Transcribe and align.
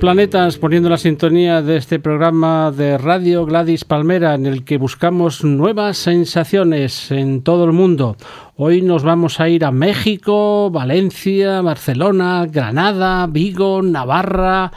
Planetas 0.00 0.56
poniendo 0.56 0.88
la 0.88 0.96
sintonía 0.96 1.60
de 1.60 1.76
este 1.76 1.98
programa 1.98 2.72
de 2.72 2.96
Radio 2.96 3.44
Gladys 3.44 3.84
Palmera 3.84 4.34
en 4.34 4.46
el 4.46 4.64
que 4.64 4.78
buscamos 4.78 5.44
nuevas 5.44 5.98
sensaciones 5.98 7.10
en 7.10 7.42
todo 7.42 7.66
el 7.66 7.72
mundo. 7.72 8.16
Hoy 8.56 8.80
nos 8.80 9.02
vamos 9.02 9.40
a 9.40 9.50
ir 9.50 9.62
a 9.62 9.70
México, 9.70 10.70
Valencia, 10.70 11.60
Barcelona, 11.60 12.46
Granada, 12.50 13.26
Vigo, 13.26 13.82
Navarra. 13.82 14.72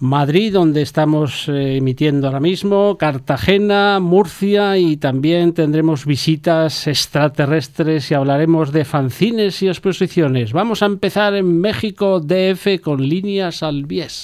Madrid, 0.00 0.52
donde 0.52 0.82
estamos 0.82 1.48
eh, 1.48 1.78
emitiendo 1.78 2.28
ahora 2.28 2.38
mismo, 2.38 2.96
Cartagena, 2.98 3.98
Murcia 3.98 4.78
y 4.78 4.96
también 4.96 5.54
tendremos 5.54 6.06
visitas 6.06 6.86
extraterrestres 6.86 8.08
y 8.12 8.14
hablaremos 8.14 8.70
de 8.70 8.84
fanzines 8.84 9.60
y 9.62 9.66
exposiciones. 9.66 10.52
Vamos 10.52 10.84
a 10.84 10.86
empezar 10.86 11.34
en 11.34 11.60
México 11.60 12.20
DF 12.20 12.80
con 12.80 13.08
líneas 13.08 13.64
al 13.64 13.86
bies. 13.86 14.22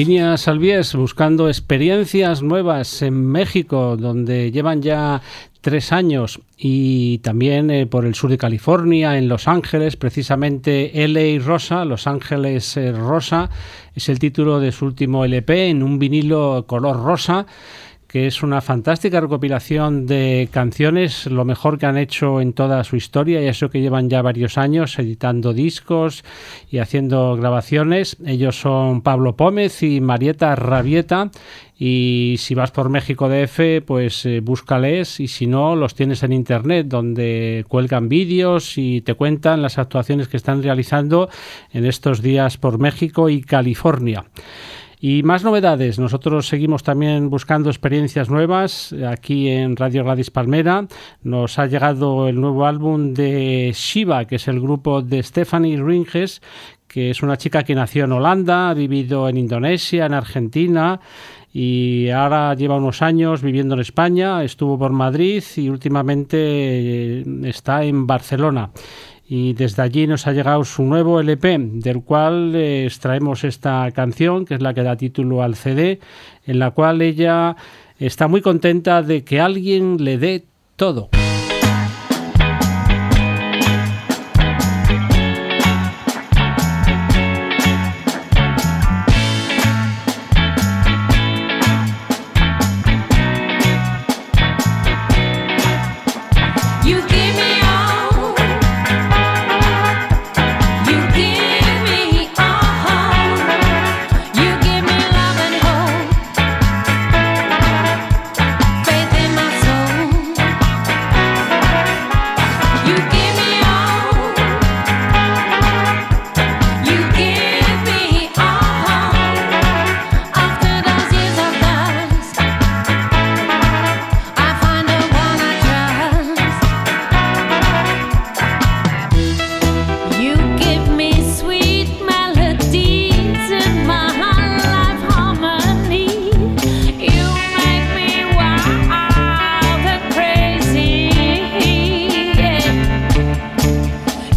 Líneas 0.00 0.48
Albies 0.48 0.94
buscando 0.94 1.48
experiencias 1.48 2.42
nuevas 2.42 3.02
en 3.02 3.26
México, 3.26 3.98
donde 3.98 4.50
llevan 4.50 4.80
ya 4.80 5.20
tres 5.60 5.92
años 5.92 6.40
y 6.56 7.18
también 7.18 7.70
eh, 7.70 7.84
por 7.84 8.06
el 8.06 8.14
sur 8.14 8.30
de 8.30 8.38
California, 8.38 9.18
en 9.18 9.28
Los 9.28 9.46
Ángeles, 9.46 9.96
precisamente 9.96 10.90
LA 11.06 11.44
Rosa, 11.44 11.84
Los 11.84 12.06
Ángeles 12.06 12.78
eh, 12.78 12.92
Rosa, 12.92 13.50
es 13.94 14.08
el 14.08 14.18
título 14.18 14.58
de 14.58 14.72
su 14.72 14.86
último 14.86 15.26
LP 15.26 15.68
en 15.68 15.82
un 15.82 15.98
vinilo 15.98 16.64
color 16.66 16.96
rosa 17.04 17.44
que 18.10 18.26
es 18.26 18.42
una 18.42 18.60
fantástica 18.60 19.20
recopilación 19.20 20.06
de 20.06 20.48
canciones, 20.50 21.26
lo 21.26 21.44
mejor 21.44 21.78
que 21.78 21.86
han 21.86 21.96
hecho 21.96 22.40
en 22.40 22.52
toda 22.52 22.82
su 22.82 22.96
historia, 22.96 23.40
y 23.40 23.46
eso 23.46 23.70
que 23.70 23.80
llevan 23.80 24.10
ya 24.10 24.20
varios 24.20 24.58
años 24.58 24.98
editando 24.98 25.52
discos 25.52 26.24
y 26.68 26.78
haciendo 26.78 27.36
grabaciones. 27.36 28.16
Ellos 28.26 28.58
son 28.58 29.02
Pablo 29.02 29.36
Pómez 29.36 29.84
y 29.84 30.00
Marieta 30.00 30.56
Rabieta. 30.56 31.30
Y 31.78 32.34
si 32.38 32.54
vas 32.54 32.72
por 32.72 32.90
México 32.90 33.28
DF, 33.28 33.82
pues 33.86 34.26
eh, 34.26 34.40
búscales 34.40 35.18
y 35.18 35.28
si 35.28 35.46
no, 35.46 35.76
los 35.76 35.94
tienes 35.94 36.22
en 36.22 36.32
internet 36.32 36.88
donde 36.88 37.64
cuelgan 37.68 38.08
vídeos 38.08 38.76
y 38.76 39.00
te 39.00 39.14
cuentan 39.14 39.62
las 39.62 39.78
actuaciones 39.78 40.28
que 40.28 40.36
están 40.36 40.62
realizando 40.62 41.30
en 41.72 41.86
estos 41.86 42.20
días 42.20 42.58
por 42.58 42.78
México 42.78 43.30
y 43.30 43.40
California. 43.40 44.24
Y 45.02 45.22
más 45.22 45.44
novedades, 45.44 45.98
nosotros 45.98 46.46
seguimos 46.46 46.82
también 46.82 47.30
buscando 47.30 47.70
experiencias 47.70 48.28
nuevas 48.28 48.94
aquí 49.08 49.48
en 49.48 49.74
Radio 49.74 50.04
Gladys 50.04 50.30
Palmera. 50.30 50.86
Nos 51.22 51.58
ha 51.58 51.66
llegado 51.66 52.28
el 52.28 52.38
nuevo 52.38 52.66
álbum 52.66 53.14
de 53.14 53.72
Shiva, 53.74 54.26
que 54.26 54.36
es 54.36 54.46
el 54.46 54.60
grupo 54.60 55.00
de 55.00 55.22
Stephanie 55.22 55.82
Ringes, 55.82 56.42
que 56.86 57.08
es 57.08 57.22
una 57.22 57.38
chica 57.38 57.62
que 57.62 57.74
nació 57.74 58.04
en 58.04 58.12
Holanda, 58.12 58.68
ha 58.68 58.74
vivido 58.74 59.26
en 59.26 59.38
Indonesia, 59.38 60.04
en 60.04 60.12
Argentina 60.12 61.00
y 61.52 62.10
ahora 62.10 62.54
lleva 62.54 62.76
unos 62.76 63.00
años 63.00 63.42
viviendo 63.42 63.74
en 63.74 63.80
España, 63.80 64.44
estuvo 64.44 64.78
por 64.78 64.92
Madrid 64.92 65.42
y 65.56 65.68
últimamente 65.68 66.36
eh, 66.38 67.24
está 67.44 67.84
en 67.84 68.06
Barcelona 68.06 68.70
y 69.32 69.52
desde 69.52 69.82
allí 69.82 70.08
nos 70.08 70.26
ha 70.26 70.32
llegado 70.32 70.64
su 70.64 70.82
nuevo 70.82 71.20
LP, 71.20 71.56
del 71.74 72.02
cual 72.02 72.52
extraemos 72.56 73.44
esta 73.44 73.88
canción, 73.92 74.44
que 74.44 74.54
es 74.54 74.60
la 74.60 74.74
que 74.74 74.82
da 74.82 74.96
título 74.96 75.44
al 75.44 75.54
CD, 75.54 76.00
en 76.46 76.58
la 76.58 76.72
cual 76.72 77.00
ella 77.00 77.54
está 78.00 78.26
muy 78.26 78.40
contenta 78.40 79.02
de 79.02 79.22
que 79.22 79.40
alguien 79.40 80.02
le 80.02 80.18
dé 80.18 80.46
todo. 80.74 81.10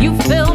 you 0.03 0.13
feel 0.23 0.52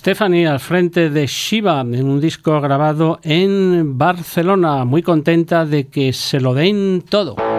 Stephanie 0.00 0.46
al 0.46 0.60
frente 0.60 1.10
de 1.10 1.26
Shiva 1.26 1.82
en 1.82 2.08
un 2.08 2.22
disco 2.22 2.58
grabado 2.58 3.20
en 3.22 3.98
Barcelona, 3.98 4.86
muy 4.86 5.02
contenta 5.02 5.66
de 5.66 5.88
que 5.88 6.14
se 6.14 6.40
lo 6.40 6.54
den 6.54 7.04
todo. 7.06 7.49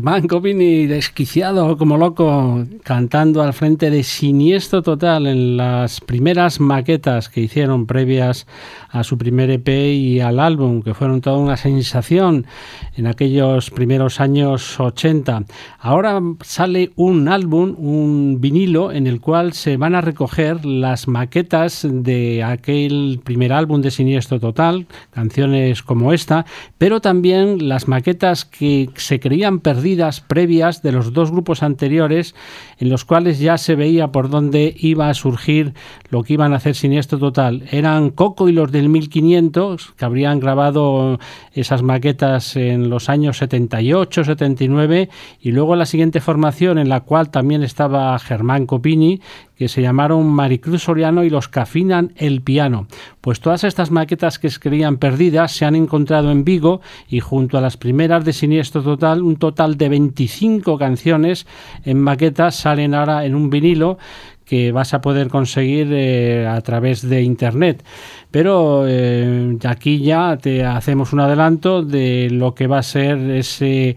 Germán 0.00 0.28
Copini, 0.28 0.86
desquiciado 0.86 1.76
como 1.76 1.98
loco, 1.98 2.64
cantando 2.84 3.42
al 3.42 3.52
frente 3.52 3.90
de 3.90 4.02
Siniestro 4.02 4.80
Total 4.80 5.26
en 5.26 5.58
las 5.58 6.00
primeras 6.00 6.58
maquetas 6.58 7.28
que 7.28 7.42
hicieron 7.42 7.84
previas 7.84 8.46
a 8.88 9.04
su 9.04 9.18
primer 9.18 9.50
EP 9.50 9.68
y 9.68 10.20
al 10.20 10.40
álbum, 10.40 10.80
que 10.80 10.94
fueron 10.94 11.20
toda 11.20 11.36
una 11.36 11.58
sensación 11.58 12.46
en 12.96 13.08
aquellos 13.08 13.68
primeros 13.70 14.20
años 14.20 14.80
80. 14.80 15.44
Ahora 15.78 16.18
sale 16.40 16.92
un 16.96 17.28
álbum, 17.28 17.74
un 17.76 18.40
vinilo, 18.40 18.92
en 18.92 19.06
el 19.06 19.20
cual 19.20 19.52
se 19.52 19.76
van 19.76 19.94
a 19.94 20.00
recoger 20.00 20.64
las 20.64 21.08
maquetas 21.08 21.86
de 21.86 22.42
aquel 22.42 23.20
primer 23.22 23.52
álbum 23.52 23.82
de 23.82 23.90
Siniestro 23.90 24.40
Total, 24.40 24.86
canciones 25.10 25.82
como 25.82 26.14
esta, 26.14 26.46
pero 26.78 27.02
también 27.02 27.68
las 27.68 27.86
maquetas 27.86 28.46
que 28.46 28.88
se 28.96 29.20
creían 29.20 29.60
perdidas 29.60 29.89
previas 30.26 30.82
de 30.82 30.92
los 30.92 31.12
dos 31.12 31.30
grupos 31.30 31.62
anteriores, 31.62 32.34
en 32.78 32.88
los 32.88 33.04
cuales 33.04 33.38
ya 33.38 33.58
se 33.58 33.74
veía 33.74 34.08
por 34.08 34.30
dónde 34.30 34.74
iba 34.78 35.08
a 35.08 35.14
surgir 35.14 35.74
lo 36.10 36.22
que 36.22 36.34
iban 36.34 36.52
a 36.52 36.56
hacer 36.56 36.74
Siniestro 36.74 37.18
Total. 37.18 37.64
Eran 37.70 38.10
Coco 38.10 38.48
y 38.48 38.52
los 38.52 38.72
de 38.72 38.82
1500, 38.82 39.92
que 39.96 40.04
habrían 40.04 40.40
grabado 40.40 41.18
esas 41.52 41.82
maquetas 41.82 42.56
en 42.56 42.90
los 42.90 43.08
años 43.08 43.38
78, 43.38 44.24
79, 44.24 45.08
y 45.40 45.52
luego 45.52 45.76
la 45.76 45.86
siguiente 45.86 46.20
formación 46.20 46.78
en 46.78 46.88
la 46.88 47.00
cual 47.00 47.30
también 47.30 47.62
estaba 47.62 48.18
Germán 48.18 48.66
Copini, 48.66 49.20
que 49.60 49.68
se 49.68 49.82
llamaron 49.82 50.26
Maricruz 50.26 50.84
Soriano 50.84 51.22
y 51.22 51.28
los 51.28 51.50
que 51.50 51.60
afinan 51.60 52.14
el 52.16 52.40
piano. 52.40 52.86
Pues 53.20 53.40
todas 53.40 53.62
estas 53.62 53.90
maquetas 53.90 54.38
que 54.38 54.48
se 54.48 54.58
creían 54.58 54.96
perdidas 54.96 55.52
se 55.52 55.66
han 55.66 55.74
encontrado 55.74 56.30
en 56.30 56.44
Vigo 56.44 56.80
y 57.10 57.20
junto 57.20 57.58
a 57.58 57.60
las 57.60 57.76
primeras 57.76 58.24
de 58.24 58.32
Siniestro 58.32 58.82
Total, 58.82 59.20
un 59.20 59.36
total 59.36 59.76
de 59.76 59.90
25 59.90 60.78
canciones 60.78 61.46
en 61.84 62.00
maquetas 62.00 62.54
salen 62.54 62.94
ahora 62.94 63.26
en 63.26 63.34
un 63.34 63.50
vinilo 63.50 63.98
que 64.46 64.72
vas 64.72 64.94
a 64.94 65.02
poder 65.02 65.28
conseguir 65.28 65.88
eh, 65.92 66.46
a 66.46 66.62
través 66.62 67.06
de 67.06 67.20
internet. 67.20 67.84
Pero 68.30 68.84
eh, 68.88 69.58
aquí 69.64 70.00
ya 70.00 70.38
te 70.38 70.64
hacemos 70.64 71.12
un 71.12 71.20
adelanto 71.20 71.82
de 71.82 72.30
lo 72.30 72.54
que 72.54 72.66
va 72.66 72.78
a 72.78 72.82
ser 72.82 73.18
ese 73.30 73.94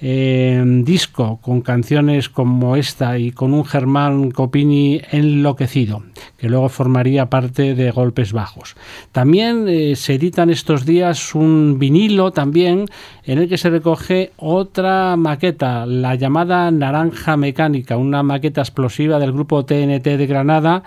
eh, 0.00 0.62
disco 0.84 1.40
con 1.42 1.60
canciones 1.60 2.28
como 2.28 2.76
esta 2.76 3.18
y 3.18 3.32
con 3.32 3.54
un 3.54 3.64
Germán 3.64 4.30
Copini 4.30 5.00
enloquecido, 5.10 6.02
que 6.36 6.48
luego 6.48 6.68
formaría 6.68 7.30
parte 7.30 7.74
de 7.74 7.90
Golpes 7.90 8.32
Bajos. 8.32 8.76
También 9.12 9.66
se 9.96 10.14
editan 10.14 10.50
estos 10.50 10.86
días 10.86 11.34
un 11.34 11.78
vinilo 11.78 12.32
también 12.32 12.86
en 13.24 13.38
el 13.38 13.48
que 13.48 13.58
se 13.58 13.70
recoge 13.70 14.32
otra 14.36 15.16
maqueta, 15.16 15.84
la 15.84 16.14
llamada 16.14 16.70
Naranja 16.70 17.36
Mecánica, 17.36 17.96
una 17.96 18.22
maqueta 18.22 18.60
explosiva 18.60 19.18
del 19.18 19.32
grupo 19.32 19.64
TNT 19.64 20.04
de 20.04 20.26
Granada, 20.26 20.82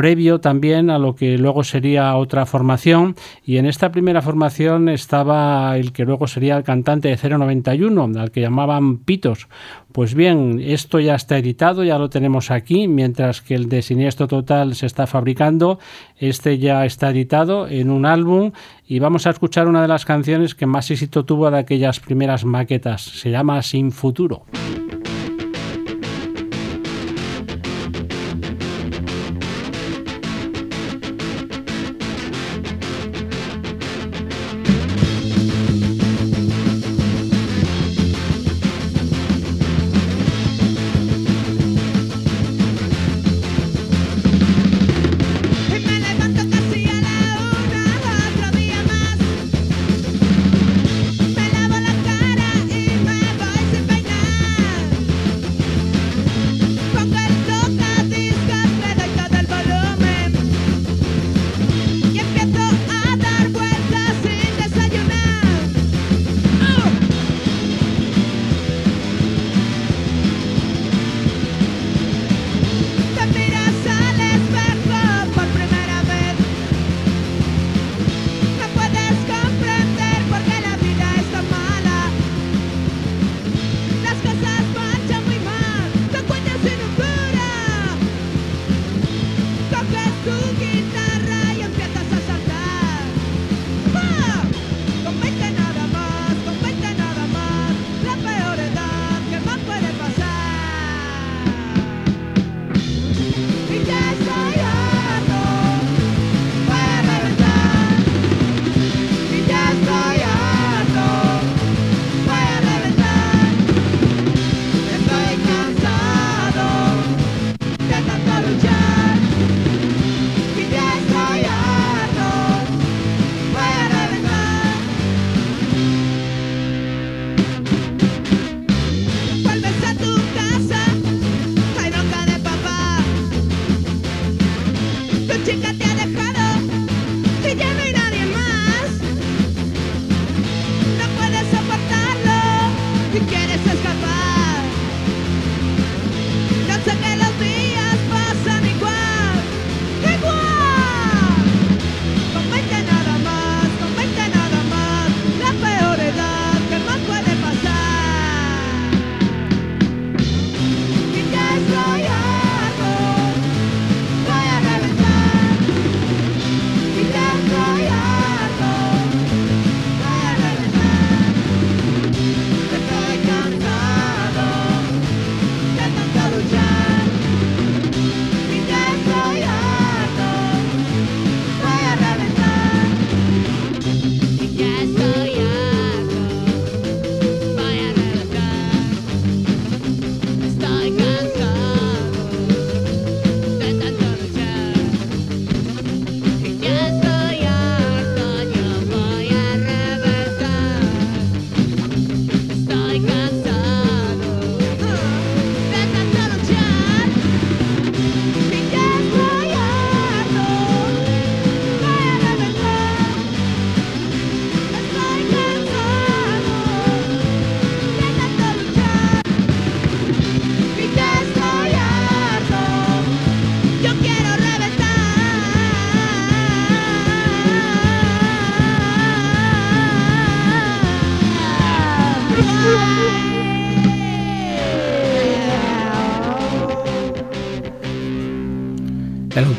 previo 0.00 0.40
también 0.40 0.88
a 0.88 0.98
lo 0.98 1.14
que 1.14 1.36
luego 1.36 1.62
sería 1.62 2.16
otra 2.16 2.46
formación. 2.46 3.16
Y 3.44 3.58
en 3.58 3.66
esta 3.66 3.92
primera 3.92 4.22
formación 4.22 4.88
estaba 4.88 5.76
el 5.76 5.92
que 5.92 6.06
luego 6.06 6.26
sería 6.26 6.56
el 6.56 6.64
cantante 6.64 7.14
de 7.14 7.18
091 7.18 8.10
al 8.18 8.30
que 8.30 8.40
llamaban 8.40 8.96
Pitos. 8.96 9.48
Pues 9.92 10.14
bien 10.14 10.58
esto 10.58 11.00
ya 11.00 11.16
está 11.16 11.36
editado 11.36 11.84
ya 11.84 11.98
lo 11.98 12.08
tenemos 12.08 12.50
aquí 12.50 12.88
mientras 12.88 13.42
que 13.42 13.54
el 13.54 13.68
de 13.68 13.82
Siniestro 13.82 14.26
Total 14.26 14.74
se 14.74 14.86
está 14.86 15.06
fabricando 15.06 15.78
este 16.16 16.56
ya 16.56 16.86
está 16.86 17.10
editado 17.10 17.68
en 17.68 17.90
un 17.90 18.06
álbum. 18.06 18.52
Y 18.88 19.00
vamos 19.00 19.26
a 19.26 19.30
escuchar 19.30 19.68
una 19.68 19.82
de 19.82 19.88
las 19.88 20.06
canciones 20.06 20.54
que 20.54 20.64
más 20.64 20.90
éxito 20.90 21.26
tuvo 21.26 21.50
de 21.50 21.58
aquellas 21.58 22.00
primeras 22.00 22.46
maquetas. 22.46 23.02
Se 23.02 23.30
llama 23.30 23.60
Sin 23.60 23.92
Futuro 23.92 24.46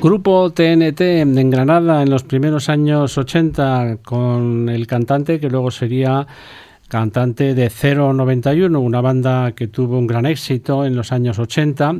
grupo 0.01 0.49
TNT 0.49 1.01
en 1.21 1.49
Granada 1.51 2.01
en 2.01 2.09
los 2.09 2.23
primeros 2.23 2.69
años 2.69 3.19
80 3.19 3.99
con 4.03 4.67
el 4.67 4.87
cantante 4.87 5.39
que 5.39 5.47
luego 5.47 5.69
sería 5.69 6.25
cantante 6.87 7.53
de 7.53 7.69
091, 7.69 8.79
una 8.79 8.99
banda 8.99 9.51
que 9.53 9.67
tuvo 9.67 9.99
un 9.99 10.07
gran 10.07 10.25
éxito 10.25 10.85
en 10.85 10.95
los 10.95 11.11
años 11.11 11.37
80 11.37 11.97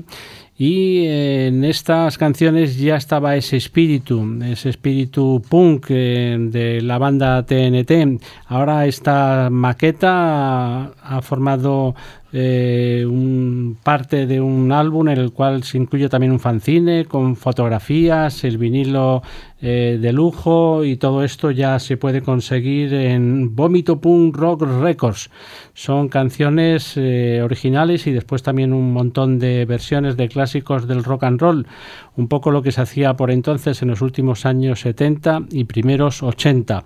y 0.57 1.05
en 1.07 1.63
estas 1.63 2.17
canciones 2.17 2.77
ya 2.77 2.95
estaba 2.95 3.35
ese 3.35 3.57
espíritu, 3.57 4.39
ese 4.43 4.69
espíritu 4.69 5.41
punk 5.47 5.87
eh, 5.89 6.37
de 6.39 6.81
la 6.81 6.97
banda 6.97 7.45
TNT. 7.45 8.21
Ahora 8.47 8.85
esta 8.85 9.49
maqueta 9.51 10.91
ha 11.01 11.21
formado 11.21 11.95
eh, 12.33 13.05
un, 13.05 13.77
parte 13.83 14.25
de 14.25 14.39
un 14.39 14.71
álbum 14.71 15.09
en 15.09 15.17
el 15.17 15.33
cual 15.33 15.63
se 15.63 15.77
incluye 15.77 16.07
también 16.07 16.31
un 16.31 16.39
fanzine 16.39 17.03
con 17.03 17.35
fotografías, 17.35 18.45
el 18.45 18.57
vinilo 18.57 19.21
eh, 19.61 19.97
de 19.99 20.13
lujo 20.13 20.85
y 20.85 20.95
todo 20.95 21.25
esto 21.25 21.51
ya 21.51 21.77
se 21.79 21.97
puede 21.97 22.21
conseguir 22.21 22.93
en 22.93 23.53
Vómito 23.53 23.99
Punk 23.99 24.37
Rock 24.37 24.61
Records. 24.61 25.29
Son 25.73 26.07
canciones 26.07 26.93
eh, 26.95 27.41
originales 27.43 28.07
y 28.07 28.11
después 28.11 28.43
también 28.43 28.71
un 28.71 28.93
montón 28.93 29.37
de 29.37 29.65
versiones 29.65 30.15
de 30.15 30.29
clásicos 30.29 30.87
del 30.87 31.03
rock 31.03 31.23
and 31.23 31.41
roll, 31.41 31.67
un 32.15 32.29
poco 32.29 32.51
lo 32.51 32.61
que 32.61 32.71
se 32.71 32.79
hacía 32.79 33.13
por 33.15 33.29
entonces 33.29 33.81
en 33.81 33.89
los 33.89 34.01
últimos 34.01 34.45
años 34.45 34.79
70 34.79 35.47
y 35.51 35.65
primeros 35.65 36.23
80. 36.23 36.85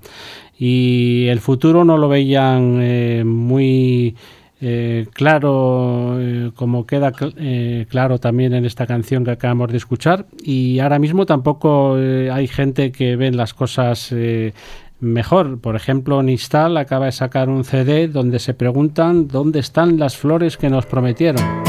Y 0.58 1.28
el 1.28 1.40
futuro 1.40 1.86
no 1.86 1.98
lo 1.98 2.08
veían 2.08 3.28
muy 3.28 4.16
eh, 4.68 5.06
claro, 5.14 6.20
eh, 6.20 6.50
como 6.56 6.88
queda 6.88 7.14
eh, 7.38 7.86
claro 7.88 8.18
también 8.18 8.52
en 8.56 8.66
esta 8.66 8.88
canción 8.88 9.24
que 9.24 9.30
acabamos 9.30 9.70
de 9.70 9.78
escuchar. 9.78 10.26
Y 10.42 10.80
ahora 10.80 10.98
mismo 10.98 11.28
tampoco 11.28 11.94
hay 11.94 12.48
gente 12.48 12.92
que 12.92 13.16
ve 13.16 13.32
las 13.32 13.54
cosas 13.54 14.12
mejor. 15.00 15.60
Por 15.60 15.76
ejemplo, 15.76 16.24
Nistal 16.24 16.78
acaba 16.78 17.06
de 17.06 17.12
sacar 17.12 17.48
un 17.48 17.64
CD 17.64 18.08
donde 18.08 18.40
se 18.40 18.56
preguntan 18.56 19.28
dónde 19.28 19.60
están 19.60 20.00
las 20.00 20.18
flores 20.18 20.58
que 20.58 20.72
nos 20.72 20.88
prometieron. 20.88 21.65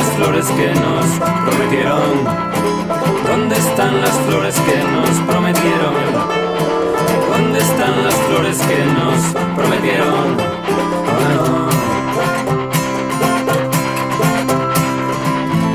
Las 0.00 0.12
flores 0.14 0.46
que 0.52 0.68
nos 0.68 1.06
prometieron? 1.44 2.24
¿Dónde 3.26 3.54
están 3.56 4.00
las 4.00 4.16
flores 4.20 4.58
que 4.60 4.78
nos 4.94 5.10
prometieron? 5.28 5.94
¿Dónde 7.30 7.58
están 7.58 8.04
las 8.04 8.14
flores 8.14 8.58
que 8.60 8.78
nos 8.98 9.20
prometieron? 9.56 10.36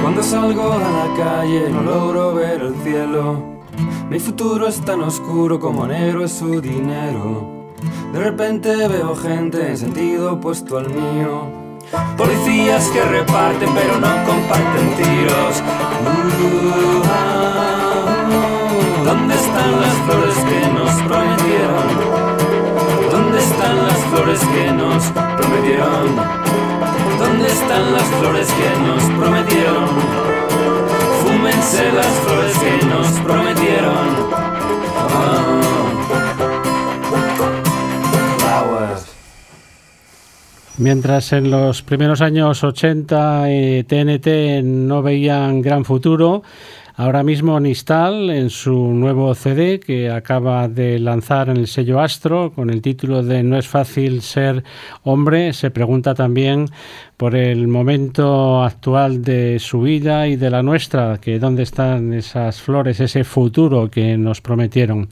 Cuando 0.01 0.23
salgo 0.23 0.73
a 0.73 0.79
la 0.79 1.07
calle 1.23 1.69
no 1.69 1.83
logro 1.83 2.33
ver 2.33 2.61
el 2.61 2.75
cielo. 2.83 3.43
Mi 4.09 4.19
futuro 4.19 4.67
es 4.67 4.81
tan 4.81 5.01
oscuro 5.01 5.59
como 5.59 5.85
negro 5.85 6.25
es 6.25 6.31
su 6.31 6.61
dinero. 6.61 7.47
De 8.11 8.19
repente 8.19 8.87
veo 8.87 9.15
gente 9.15 9.67
en 9.69 9.77
sentido 9.77 10.33
opuesto 10.33 10.79
al 10.79 10.89
mío. 10.89 11.64
Policías 12.17 12.87
que 12.89 13.01
reparten 13.01 13.69
pero 13.73 13.99
no 13.99 14.25
comparten 14.25 14.95
tiros. 14.95 15.63
¿Dónde 19.03 19.35
están 19.35 19.81
las 19.81 19.93
flores 20.05 20.35
que 20.35 20.67
nos 20.73 20.91
prometieron? 21.03 21.87
¿Dónde 23.11 23.39
están 23.39 23.87
las 23.87 23.97
flores 24.05 24.39
que 24.39 24.71
nos 24.71 25.03
prometieron? 25.37 26.15
¿Dónde 27.19 27.47
están 27.47 27.93
las 27.93 28.07
flores 28.19 28.47
que 28.47 28.69
nos 28.81 29.03
prometieron? 29.19 29.89
Fúmense 31.23 31.91
las 31.91 32.13
flores 32.25 32.57
que 32.57 32.85
nos 32.87 33.07
prometieron. 33.21 34.15
Mientras 40.77 41.31
en 41.31 41.51
los 41.51 41.81
primeros 41.81 42.21
años 42.21 42.63
80 42.63 43.43
TNT 43.87 44.27
eh, 44.27 44.61
no 44.63 45.01
veían 45.01 45.61
gran 45.61 45.85
futuro, 45.85 46.43
Ahora 46.97 47.23
mismo 47.23 47.59
Nistal, 47.59 48.29
en 48.29 48.49
su 48.49 48.73
nuevo 48.73 49.35
CD 49.35 49.81
que 49.81 50.09
acaba 50.09 50.69
de 50.69 50.97
lanzar 50.97 51.49
en 51.49 51.57
el 51.57 51.67
sello 51.67 51.99
Astro, 51.99 52.53
con 52.53 52.69
el 52.69 52.81
título 52.81 53.21
de 53.21 53.43
No 53.43 53.57
es 53.57 53.67
fácil 53.67 54.21
ser 54.21 54.63
hombre, 55.03 55.51
se 55.51 55.71
pregunta 55.71 56.15
también 56.15 56.69
por 57.17 57.35
el 57.35 57.67
momento 57.67 58.63
actual 58.63 59.21
de 59.25 59.59
su 59.59 59.81
vida 59.81 60.29
y 60.29 60.37
de 60.37 60.49
la 60.49 60.63
nuestra, 60.63 61.19
que 61.19 61.37
dónde 61.37 61.63
están 61.63 62.13
esas 62.13 62.61
flores, 62.61 63.01
ese 63.01 63.25
futuro 63.25 63.91
que 63.91 64.17
nos 64.17 64.39
prometieron. 64.39 65.09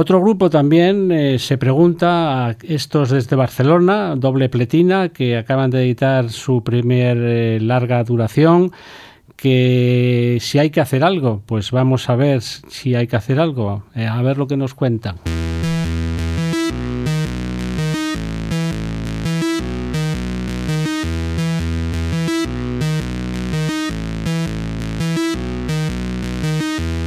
Otro 0.00 0.20
grupo 0.20 0.48
también 0.48 1.10
eh, 1.10 1.40
se 1.40 1.58
pregunta 1.58 2.46
a 2.46 2.56
estos 2.62 3.10
desde 3.10 3.34
Barcelona, 3.34 4.14
Doble 4.14 4.48
Pletina, 4.48 5.08
que 5.08 5.36
acaban 5.36 5.72
de 5.72 5.82
editar 5.82 6.30
su 6.30 6.62
primer 6.62 7.18
eh, 7.20 7.58
larga 7.60 8.04
duración 8.04 8.70
que 9.34 10.38
si 10.40 10.60
hay 10.60 10.70
que 10.70 10.80
hacer 10.80 11.02
algo, 11.02 11.42
pues 11.46 11.72
vamos 11.72 12.08
a 12.10 12.14
ver 12.14 12.42
si 12.42 12.94
hay 12.94 13.08
que 13.08 13.16
hacer 13.16 13.40
algo, 13.40 13.82
eh, 13.96 14.06
a 14.06 14.22
ver 14.22 14.38
lo 14.38 14.46
que 14.46 14.56
nos 14.56 14.72
cuentan. 14.72 15.16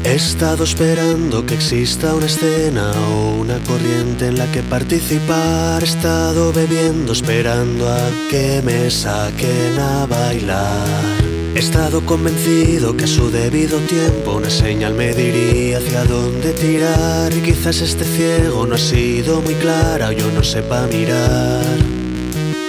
He 0.04 0.16
estado 0.16 0.64
esperando 0.64 1.46
que 1.46 1.54
exista 1.54 2.16
una 2.16 2.26
escena 2.26 2.92
o 2.92 3.36
una 3.40 3.60
corriente 3.60 4.28
en 4.28 4.38
la 4.38 4.52
que 4.52 4.64
participar. 4.64 5.84
He 5.84 5.86
estado 5.86 6.52
bebiendo 6.52 7.14
esperando 7.14 7.88
a 7.88 8.10
que 8.30 8.62
me 8.64 8.90
saquen 8.90 9.80
a 9.80 10.08
bailar. 10.08 11.22
He 11.54 11.60
estado 11.60 12.04
convencido 12.06 12.98
que 12.98 13.04
a 13.04 13.08
su 13.08 13.30
debido 13.30 13.78
tiempo 13.80 14.38
una 14.38 14.50
señal 14.50 14.96
me 14.96 15.14
diría 15.14 15.78
hacia 15.78 16.04
dónde 16.06 16.54
tirar 16.54 17.32
y 17.34 17.42
quizás 17.42 17.82
este 17.82 18.04
ciego 18.04 18.66
no 18.66 18.76
ha 18.76 18.80
sido 18.80 19.42
muy 19.42 19.54
clara 19.56 20.10
o 20.10 20.12
yo 20.14 20.32
no 20.32 20.44
sepa 20.44 20.88
mirar. 20.88 21.78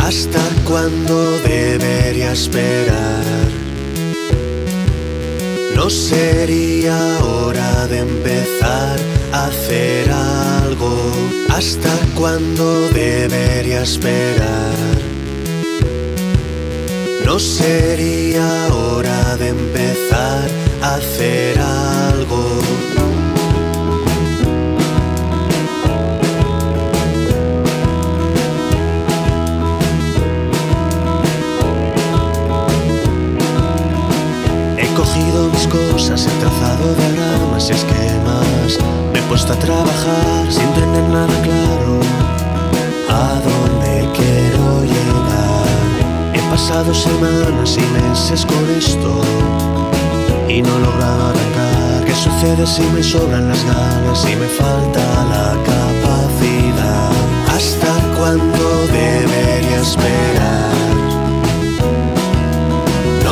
¿Hasta 0.01 0.41
cuándo 0.65 1.39
debería 1.39 2.33
esperar? 2.33 3.62
¿No 5.75 5.89
sería 5.91 6.97
hora 7.25 7.87
de 7.87 7.99
empezar 7.99 8.99
a 9.33 9.47
hacer 9.47 10.11
algo? 10.11 10.95
¿Hasta 11.49 11.91
cuándo 12.15 12.89
debería 12.91 13.83
esperar? 13.83 14.73
¿No 17.25 17.39
sería 17.39 18.69
hora 18.73 19.37
de 19.37 19.49
empezar 19.49 20.49
a 20.83 20.95
hacer 20.97 21.59
algo? 21.59 22.92
He 35.23 35.25
cogido 35.25 35.49
mis 35.51 35.67
cosas, 35.69 36.27
he 36.27 36.31
trazado 36.41 36.95
diagramas 36.95 37.69
y 37.69 37.73
esquemas. 37.73 38.79
Me 39.13 39.21
he 39.21 39.23
puesto 39.23 39.53
a 39.53 39.57
trabajar 39.57 40.51
sin 40.51 40.67
tener 40.75 41.05
nada 41.11 41.35
claro 41.43 42.01
a 43.09 43.41
dónde 43.47 44.09
quiero 44.17 44.83
llegar. 44.83 46.35
He 46.35 46.41
pasado 46.51 46.93
semanas 46.93 47.79
y 47.79 48.03
meses 48.03 48.45
con 48.45 48.69
esto 48.77 49.21
y 50.49 50.61
no 50.61 50.77
he 50.77 50.81
logrado 50.81 51.29
arrancar. 51.29 52.05
¿Qué 52.05 52.15
sucede 52.15 52.67
si 52.67 52.83
me 52.93 53.03
sobran 53.03 53.49
las 53.49 53.65
ganas 53.65 54.25
y 54.29 54.35
me 54.35 54.49
falta 54.49 55.05
la 55.31 55.55
capacidad? 55.71 57.13
¿Hasta 57.55 58.19
cuándo 58.19 58.87
debería 58.89 59.81
esperar? 59.81 60.92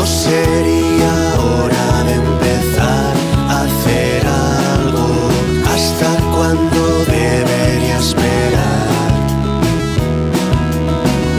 ¿No 0.00 0.06
sería 0.06 1.12
hora 1.44 2.04
de 2.04 2.14
empezar 2.14 3.14
a 3.50 3.64
hacer 3.64 4.26
algo? 4.26 5.28
¿Hasta 5.74 6.08
cuándo 6.34 7.04
debería 7.04 7.98
esperar? 7.98 9.12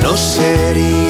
¿No 0.04 0.16
sería 0.16 1.01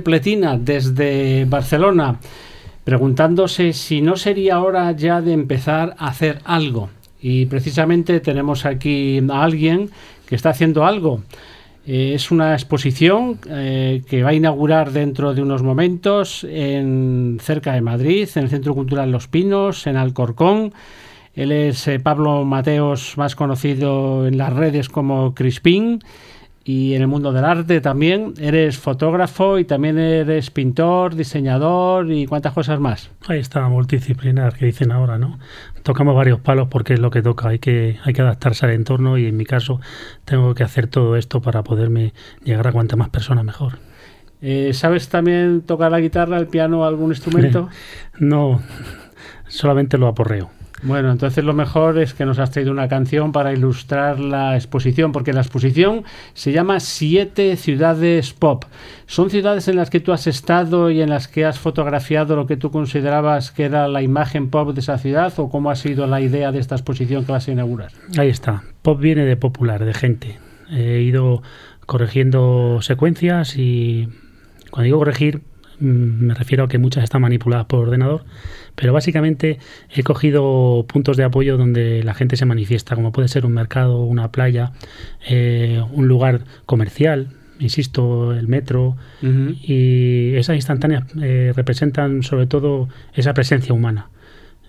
pletina 0.00 0.56
desde 0.58 1.44
Barcelona, 1.44 2.18
preguntándose 2.84 3.72
si 3.72 4.00
no 4.00 4.16
sería 4.16 4.60
hora 4.60 4.92
ya 4.92 5.20
de 5.20 5.32
empezar 5.32 5.94
a 5.98 6.08
hacer 6.08 6.40
algo. 6.44 6.90
Y 7.20 7.46
precisamente 7.46 8.20
tenemos 8.20 8.66
aquí 8.66 9.20
a 9.30 9.42
alguien 9.42 9.90
que 10.26 10.34
está 10.34 10.50
haciendo 10.50 10.84
algo. 10.84 11.22
Eh, 11.86 12.12
es 12.14 12.30
una 12.30 12.52
exposición 12.52 13.38
eh, 13.48 14.02
que 14.08 14.22
va 14.22 14.30
a 14.30 14.34
inaugurar 14.34 14.92
dentro 14.92 15.34
de 15.34 15.42
unos 15.42 15.62
momentos 15.62 16.44
en 16.44 17.38
cerca 17.40 17.72
de 17.72 17.80
Madrid, 17.80 18.28
en 18.36 18.44
el 18.44 18.50
Centro 18.50 18.74
Cultural 18.74 19.10
Los 19.10 19.28
Pinos, 19.28 19.86
en 19.86 19.96
Alcorcón. 19.96 20.72
Él 21.34 21.50
es 21.50 21.88
eh, 21.88 21.98
Pablo 21.98 22.44
Mateos, 22.44 23.16
más 23.16 23.34
conocido 23.34 24.26
en 24.26 24.38
las 24.38 24.52
redes 24.52 24.88
como 24.88 25.34
Crispín 25.34 26.00
y 26.64 26.94
en 26.94 27.02
el 27.02 27.08
mundo 27.08 27.32
del 27.32 27.44
arte 27.44 27.80
también. 27.80 28.34
Eres 28.38 28.78
fotógrafo 28.78 29.58
y 29.58 29.64
también 29.64 29.98
eres 29.98 30.50
pintor, 30.50 31.14
diseñador 31.14 32.10
y 32.10 32.26
cuántas 32.26 32.52
cosas 32.52 32.80
más. 32.80 33.10
Ahí 33.26 33.38
está, 33.38 33.68
multidisciplinar 33.68 34.54
que 34.54 34.66
dicen 34.66 34.92
ahora, 34.92 35.18
¿no? 35.18 35.38
Tocamos 35.82 36.14
varios 36.14 36.40
palos 36.40 36.68
porque 36.68 36.94
es 36.94 37.00
lo 37.00 37.10
que 37.10 37.22
toca, 37.22 37.48
hay 37.48 37.58
que, 37.58 37.98
hay 38.04 38.12
que 38.12 38.22
adaptarse 38.22 38.66
al 38.66 38.72
entorno 38.72 39.18
y 39.18 39.26
en 39.26 39.36
mi 39.36 39.44
caso 39.44 39.80
tengo 40.24 40.54
que 40.54 40.62
hacer 40.62 40.86
todo 40.86 41.16
esto 41.16 41.42
para 41.42 41.64
poderme 41.64 42.12
llegar 42.44 42.68
a 42.68 42.72
cuanta 42.72 42.96
más 42.96 43.08
personas 43.08 43.44
mejor. 43.44 43.78
Eh, 44.40 44.72
¿Sabes 44.74 45.08
también 45.08 45.62
tocar 45.62 45.92
la 45.92 46.00
guitarra, 46.00 46.38
el 46.38 46.48
piano, 46.48 46.84
algún 46.84 47.10
instrumento? 47.10 47.68
No, 48.18 48.60
solamente 49.48 49.98
lo 49.98 50.06
aporreo. 50.06 50.50
Bueno, 50.82 51.12
entonces 51.12 51.44
lo 51.44 51.54
mejor 51.54 51.98
es 51.98 52.12
que 52.12 52.24
nos 52.24 52.40
has 52.40 52.50
traído 52.50 52.72
una 52.72 52.88
canción 52.88 53.30
para 53.30 53.52
ilustrar 53.52 54.18
la 54.18 54.56
exposición, 54.56 55.12
porque 55.12 55.32
la 55.32 55.40
exposición 55.40 56.02
se 56.34 56.50
llama 56.50 56.80
Siete 56.80 57.56
Ciudades 57.56 58.32
Pop. 58.32 58.64
¿Son 59.06 59.30
ciudades 59.30 59.68
en 59.68 59.76
las 59.76 59.90
que 59.90 60.00
tú 60.00 60.12
has 60.12 60.26
estado 60.26 60.90
y 60.90 61.00
en 61.00 61.10
las 61.10 61.28
que 61.28 61.44
has 61.44 61.60
fotografiado 61.60 62.34
lo 62.34 62.46
que 62.46 62.56
tú 62.56 62.72
considerabas 62.72 63.52
que 63.52 63.64
era 63.64 63.86
la 63.86 64.02
imagen 64.02 64.50
pop 64.50 64.74
de 64.74 64.80
esa 64.80 64.98
ciudad 64.98 65.32
o 65.36 65.48
cómo 65.48 65.70
ha 65.70 65.76
sido 65.76 66.08
la 66.08 66.20
idea 66.20 66.50
de 66.50 66.58
esta 66.58 66.74
exposición 66.74 67.24
que 67.24 67.32
vas 67.32 67.46
a 67.46 67.52
inaugurar? 67.52 67.92
Ahí 68.18 68.28
está, 68.28 68.64
pop 68.82 69.00
viene 69.00 69.24
de 69.24 69.36
popular, 69.36 69.84
de 69.84 69.94
gente. 69.94 70.38
He 70.68 71.00
ido 71.00 71.42
corrigiendo 71.86 72.80
secuencias 72.82 73.56
y 73.56 74.08
cuando 74.70 74.86
digo 74.86 74.98
corregir 74.98 75.42
me 75.82 76.34
refiero 76.34 76.64
a 76.64 76.68
que 76.68 76.78
muchas 76.78 77.04
están 77.04 77.22
manipuladas 77.22 77.66
por 77.66 77.80
ordenador, 77.80 78.24
pero 78.74 78.92
básicamente 78.92 79.58
he 79.90 80.02
cogido 80.02 80.86
puntos 80.88 81.16
de 81.16 81.24
apoyo 81.24 81.56
donde 81.56 82.02
la 82.02 82.14
gente 82.14 82.36
se 82.36 82.44
manifiesta, 82.44 82.94
como 82.94 83.12
puede 83.12 83.28
ser 83.28 83.44
un 83.44 83.52
mercado, 83.52 84.02
una 84.04 84.30
playa, 84.30 84.72
eh, 85.28 85.82
un 85.92 86.06
lugar 86.08 86.42
comercial, 86.66 87.28
insisto, 87.58 88.32
el 88.32 88.48
metro, 88.48 88.96
y 89.22 90.34
esas 90.34 90.56
instantáneas 90.56 91.04
eh, 91.20 91.52
representan 91.54 92.22
sobre 92.22 92.46
todo 92.46 92.88
esa 93.14 93.34
presencia 93.34 93.72
humana. 93.72 94.08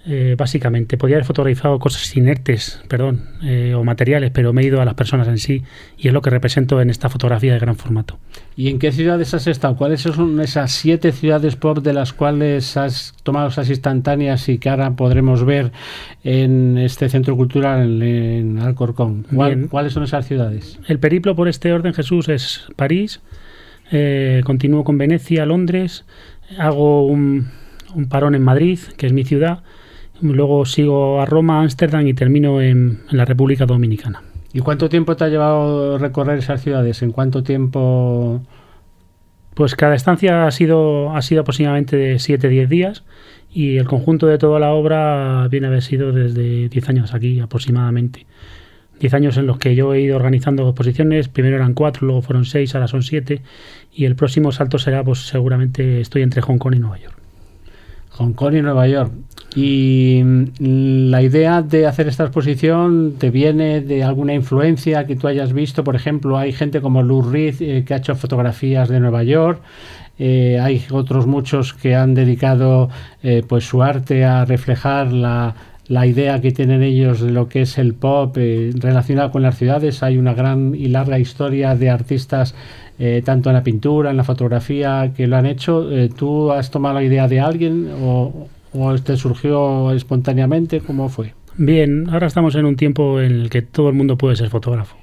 Eh, 0.06 0.36
básicamente, 0.38 0.98
podría 0.98 1.16
haber 1.16 1.26
fotografiado 1.26 1.80
cosas 1.80 2.14
inertes, 2.18 2.82
perdón, 2.90 3.22
eh, 3.42 3.74
o 3.74 3.86
materiales, 3.86 4.32
pero 4.32 4.52
me 4.52 4.62
he 4.62 4.66
ido 4.66 4.82
a 4.82 4.86
las 4.86 4.96
personas 4.96 5.30
en 5.30 5.38
sí 5.38 5.64
y 5.98 6.10
es 6.10 6.14
lo 6.14 6.22
que 6.22 6.30
represento 6.30 6.82
en 6.82 6.90
esta 6.90 7.08
fotografía 7.08 7.54
de 7.54 7.60
gran 7.60 7.78
formato. 7.78 8.20
¿Y 8.58 8.68
en 8.68 8.80
qué 8.80 8.92
ciudades 8.92 9.34
has 9.34 9.48
estado? 9.48 9.78
¿Cuáles 9.78 10.02
son 10.02 10.42
esas 10.42 10.74
siete 10.74 11.14
ciudades 11.14 11.56
pop 11.56 11.78
de 11.78 11.94
las 11.94 12.12
cuales 12.12 12.76
has 12.76 13.14
tomado 13.24 13.48
esas 13.48 13.70
instantáneas 13.70 14.50
y 14.50 14.58
que 14.58 14.68
ahora 14.70 14.92
podremos 14.98 15.46
ver 15.46 15.72
en 16.26 16.78
este 16.78 17.08
centro 17.08 17.38
cultural 17.38 18.02
en, 18.04 18.60
Alcorcón? 18.60 19.26
¿Cuál- 19.34 19.56
Bien. 19.56 19.68
¿Cuáles 19.70 19.94
son 19.94 20.04
esas 20.04 20.28
ciudades? 20.28 20.80
El 20.86 21.00
periplo 21.00 21.34
por 21.34 21.48
este 21.48 21.72
orden, 21.72 21.94
Jesús, 21.94 22.28
es 22.28 22.66
París, 22.76 23.22
eh, 23.90 24.42
continúo 24.44 24.84
con 24.84 24.98
Venecia, 24.98 25.46
Londres, 25.46 26.04
hago 26.58 27.06
un, 27.08 27.48
un 27.96 28.10
parón 28.10 28.36
en 28.36 28.42
Madrid, 28.44 28.80
que 28.98 29.06
es 29.08 29.14
mi 29.14 29.24
ciudad, 29.24 29.64
luego 30.24 30.66
sigo 30.66 31.22
a 31.22 31.26
Roma, 31.26 31.62
Ámsterdam 31.62 32.08
y 32.08 32.14
termino 32.14 32.62
en, 32.62 33.02
en 33.10 33.18
la 33.18 33.26
República 33.26 33.66
Dominicana. 33.66 34.22
¿Y 34.54 34.60
cuánto 34.60 34.88
tiempo 34.88 35.16
te 35.16 35.24
ha 35.24 35.30
llevado 35.30 35.98
recorrer 35.98 36.38
esas 36.38 36.62
ciudades? 36.62 37.02
¿En 37.02 37.12
cuánto 37.12 37.44
tiempo? 37.44 38.42
Pues 39.56 39.76
cada 39.76 39.96
estancia 39.96 40.46
ha 40.46 40.52
sido, 40.52 41.16
ha 41.16 41.22
sido 41.22 41.42
aproximadamente 41.42 41.98
de 41.98 42.16
7-10 42.16 42.68
días 42.68 43.04
y 43.52 43.78
el 43.78 43.88
conjunto 43.88 44.28
de 44.28 44.38
toda 44.38 44.60
la 44.60 44.74
obra 44.74 45.48
viene 45.50 45.68
a 45.68 45.70
haber 45.70 45.82
sido 45.82 46.12
desde 46.12 46.70
10 46.70 46.90
años 46.90 47.14
aquí 47.14 47.40
aproximadamente. 47.40 48.26
10 49.00 49.14
años 49.16 49.38
en 49.38 49.48
los 49.48 49.58
que 49.58 49.76
yo 49.76 49.94
he 49.94 50.02
ido 50.02 50.16
organizando 50.16 50.68
exposiciones, 50.68 51.28
primero 51.28 51.56
eran 51.56 51.74
4, 51.74 52.06
luego 52.06 52.22
fueron 52.22 52.46
6, 52.46 52.76
ahora 52.76 52.88
son 52.88 53.04
7 53.04 53.42
y 53.92 54.06
el 54.06 54.16
próximo 54.16 54.52
salto 54.52 54.78
será 54.78 55.04
pues 55.04 55.28
seguramente 55.28 56.00
estoy 56.00 56.22
entre 56.22 56.42
Hong 56.42 56.58
Kong 56.58 56.76
y 56.76 56.80
Nueva 56.80 57.00
York. 57.00 57.23
Hong 58.18 58.34
Kong 58.34 58.56
y 58.56 58.62
Nueva 58.62 58.88
York. 58.88 59.12
Y 59.56 60.22
mm, 60.24 61.10
la 61.10 61.22
idea 61.22 61.62
de 61.62 61.86
hacer 61.86 62.08
esta 62.08 62.24
exposición 62.24 63.16
te 63.20 63.30
viene 63.30 63.82
de 63.82 64.04
alguna 64.04 64.34
influencia 64.34 65.06
que 65.06 65.16
tú 65.16 65.28
hayas 65.28 65.54
visto. 65.54 65.84
Por 65.84 65.96
ejemplo, 65.96 66.38
hay 66.38 66.54
gente 66.54 66.82
como 66.82 67.04
Lou 67.04 67.22
Reed 67.22 67.62
eh, 67.62 67.84
que 67.86 67.94
ha 67.94 67.98
hecho 67.98 68.16
fotografías 68.16 68.90
de 68.90 69.00
Nueva 69.00 69.24
York. 69.24 69.62
Eh, 70.20 70.60
hay 70.62 70.86
otros 70.92 71.26
muchos 71.26 71.74
que 71.74 71.96
han 71.96 72.14
dedicado 72.14 72.90
eh, 73.24 73.44
pues 73.48 73.66
su 73.66 73.82
arte 73.82 74.24
a 74.24 74.46
reflejar 74.46 75.12
la, 75.12 75.56
la 75.94 76.08
idea 76.08 76.42
que 76.42 76.52
tienen 76.52 76.82
ellos 76.82 77.22
de 77.22 77.32
lo 77.32 77.48
que 77.48 77.62
es 77.62 77.78
el 77.78 77.94
pop 77.94 78.36
relacionado 78.36 79.32
con 79.32 79.44
las 79.44 79.58
ciudades. 79.58 80.04
Hay 80.04 80.18
una 80.18 80.34
gran 80.34 80.74
y 80.76 80.88
larga 80.88 81.20
historia 81.20 81.76
de 81.76 81.90
artistas 81.90 82.56
tanto 83.26 83.50
en 83.50 83.56
la 83.56 83.64
pintura, 83.64 84.12
en 84.12 84.18
la 84.18 84.24
fotografía, 84.24 85.12
que 85.16 85.28
lo 85.28 85.36
han 85.36 85.46
hecho. 85.46 85.88
¿Tú 86.16 86.52
has 86.52 86.72
tomado 86.72 86.96
la 86.96 87.04
idea 87.04 87.28
de 87.28 87.40
alguien 87.40 87.90
o, 88.02 88.48
¿O 88.74 88.94
este 88.94 89.18
surgió 89.18 89.92
espontáneamente? 89.92 90.82
¿Cómo 90.82 91.10
fue? 91.10 91.34
Bien, 91.58 92.10
ahora 92.10 92.28
estamos 92.28 92.56
en 92.56 92.66
un 92.66 92.76
tiempo 92.76 93.22
en 93.22 93.32
el 93.32 93.50
que 93.50 93.62
todo 93.62 93.90
el 93.90 93.96
mundo 93.96 94.18
puede 94.18 94.36
ser 94.36 94.50
fotógrafo. 94.50 94.98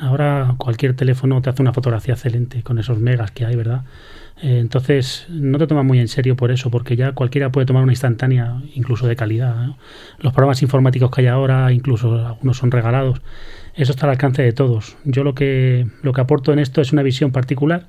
Ahora 0.00 0.54
cualquier 0.58 0.94
teléfono 0.94 1.40
te 1.42 1.50
hace 1.50 1.62
una 1.62 1.72
fotografía 1.72 2.14
excelente 2.14 2.62
con 2.62 2.78
esos 2.78 2.98
megas 2.98 3.30
que 3.30 3.44
hay, 3.44 3.56
¿verdad? 3.56 3.82
Eh, 4.42 4.58
entonces 4.60 5.26
no 5.28 5.58
te 5.58 5.66
tomas 5.66 5.84
muy 5.84 5.98
en 5.98 6.08
serio 6.08 6.36
por 6.36 6.50
eso, 6.50 6.70
porque 6.70 6.96
ya 6.96 7.12
cualquiera 7.12 7.50
puede 7.50 7.66
tomar 7.66 7.82
una 7.82 7.92
instantánea, 7.92 8.62
incluso 8.74 9.06
de 9.06 9.16
calidad. 9.16 9.76
Los 10.20 10.32
programas 10.32 10.62
informáticos 10.62 11.10
que 11.10 11.22
hay 11.22 11.26
ahora, 11.26 11.72
incluso 11.72 12.26
algunos 12.26 12.56
son 12.56 12.70
regalados. 12.70 13.20
Eso 13.74 13.92
está 13.92 14.06
al 14.06 14.10
alcance 14.10 14.42
de 14.42 14.52
todos. 14.52 14.96
Yo 15.04 15.24
lo 15.24 15.34
que, 15.34 15.86
lo 16.02 16.12
que 16.12 16.20
aporto 16.20 16.52
en 16.52 16.58
esto 16.58 16.80
es 16.80 16.92
una 16.92 17.02
visión 17.02 17.32
particular 17.32 17.88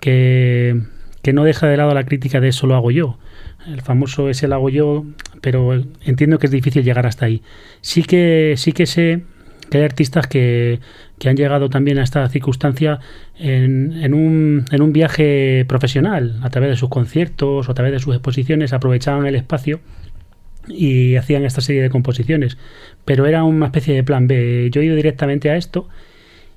que, 0.00 0.82
que 1.22 1.32
no 1.32 1.44
deja 1.44 1.66
de 1.66 1.76
lado 1.76 1.94
la 1.94 2.04
crítica 2.04 2.40
de 2.40 2.48
eso 2.48 2.66
lo 2.66 2.74
hago 2.74 2.90
yo 2.90 3.18
el 3.66 3.82
famoso 3.82 4.28
ese 4.28 4.48
lago 4.48 4.68
yo, 4.68 5.04
pero 5.40 5.74
entiendo 6.04 6.38
que 6.38 6.46
es 6.46 6.52
difícil 6.52 6.84
llegar 6.84 7.06
hasta 7.06 7.26
ahí. 7.26 7.42
Sí 7.80 8.02
que, 8.02 8.54
sí 8.56 8.72
que 8.72 8.86
sé 8.86 9.24
que 9.70 9.78
hay 9.78 9.84
artistas 9.84 10.26
que, 10.28 10.80
que 11.18 11.28
han 11.28 11.36
llegado 11.36 11.70
también 11.70 11.98
a 11.98 12.02
esta 12.02 12.28
circunstancia 12.28 13.00
en, 13.38 14.14
un, 14.14 14.64
en 14.70 14.82
un 14.82 14.92
viaje 14.92 15.64
profesional, 15.66 16.38
a 16.42 16.50
través 16.50 16.70
de 16.70 16.76
sus 16.76 16.88
conciertos 16.88 17.68
o 17.68 17.70
a 17.70 17.74
través 17.74 17.92
de 17.92 17.98
sus 18.00 18.14
exposiciones, 18.14 18.72
aprovechaban 18.72 19.26
el 19.26 19.34
espacio 19.34 19.80
y 20.68 21.16
hacían 21.16 21.44
esta 21.44 21.60
serie 21.60 21.82
de 21.82 21.90
composiciones. 21.90 22.58
Pero 23.04 23.26
era 23.26 23.44
una 23.44 23.66
especie 23.66 23.94
de 23.94 24.04
plan 24.04 24.26
B. 24.26 24.68
Yo 24.70 24.80
he 24.80 24.84
ido 24.84 24.96
directamente 24.96 25.50
a 25.50 25.56
esto 25.56 25.88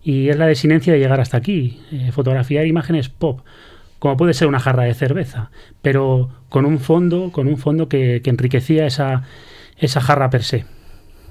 y 0.03 0.29
es 0.29 0.37
la 0.37 0.47
desinencia 0.47 0.91
de 0.93 0.99
llegar 0.99 1.21
hasta 1.21 1.37
aquí. 1.37 1.79
Eh, 1.91 2.11
fotografiar 2.11 2.65
imágenes 2.65 3.09
pop 3.09 3.41
como 3.99 4.15
puede 4.15 4.33
ser 4.33 4.47
una 4.47 4.59
jarra 4.59 4.83
de 4.83 4.93
cerveza, 4.93 5.51
pero 5.81 6.29
con 6.47 6.65
un 6.65 6.79
fondo, 6.79 7.31
con 7.31 7.47
un 7.47 7.57
fondo 7.57 7.89
que, 7.89 8.21
enriquecía 8.23 8.87
esa, 8.87 9.23
esa 9.77 10.01
jarra 10.01 10.29
per 10.29 10.43
se. 10.43 10.65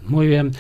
Muy 0.05 0.27
bien. 0.27 0.53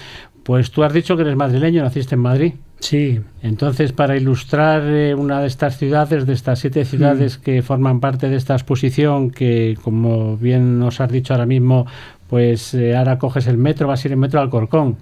Pues 0.48 0.70
tú 0.70 0.82
has 0.82 0.94
dicho 0.94 1.14
que 1.14 1.24
eres 1.24 1.36
madrileño, 1.36 1.82
naciste 1.82 2.14
en 2.14 2.22
Madrid. 2.22 2.54
Sí. 2.80 3.20
Entonces, 3.42 3.92
para 3.92 4.16
ilustrar 4.16 4.82
eh, 4.86 5.14
una 5.14 5.42
de 5.42 5.46
estas 5.46 5.76
ciudades, 5.76 6.24
de 6.24 6.32
estas 6.32 6.58
siete 6.58 6.86
ciudades 6.86 7.38
mm. 7.38 7.42
que 7.42 7.60
forman 7.60 8.00
parte 8.00 8.30
de 8.30 8.36
esta 8.36 8.54
exposición, 8.54 9.30
que 9.30 9.76
como 9.82 10.38
bien 10.38 10.78
nos 10.78 11.02
has 11.02 11.12
dicho 11.12 11.34
ahora 11.34 11.44
mismo, 11.44 11.86
pues 12.30 12.72
eh, 12.72 12.96
ahora 12.96 13.18
coges 13.18 13.46
el 13.46 13.58
metro, 13.58 13.88
vas 13.88 14.02
a 14.02 14.08
ir 14.08 14.12
en 14.12 14.20
metro 14.20 14.40
al 14.40 14.48
Corcón. 14.48 14.96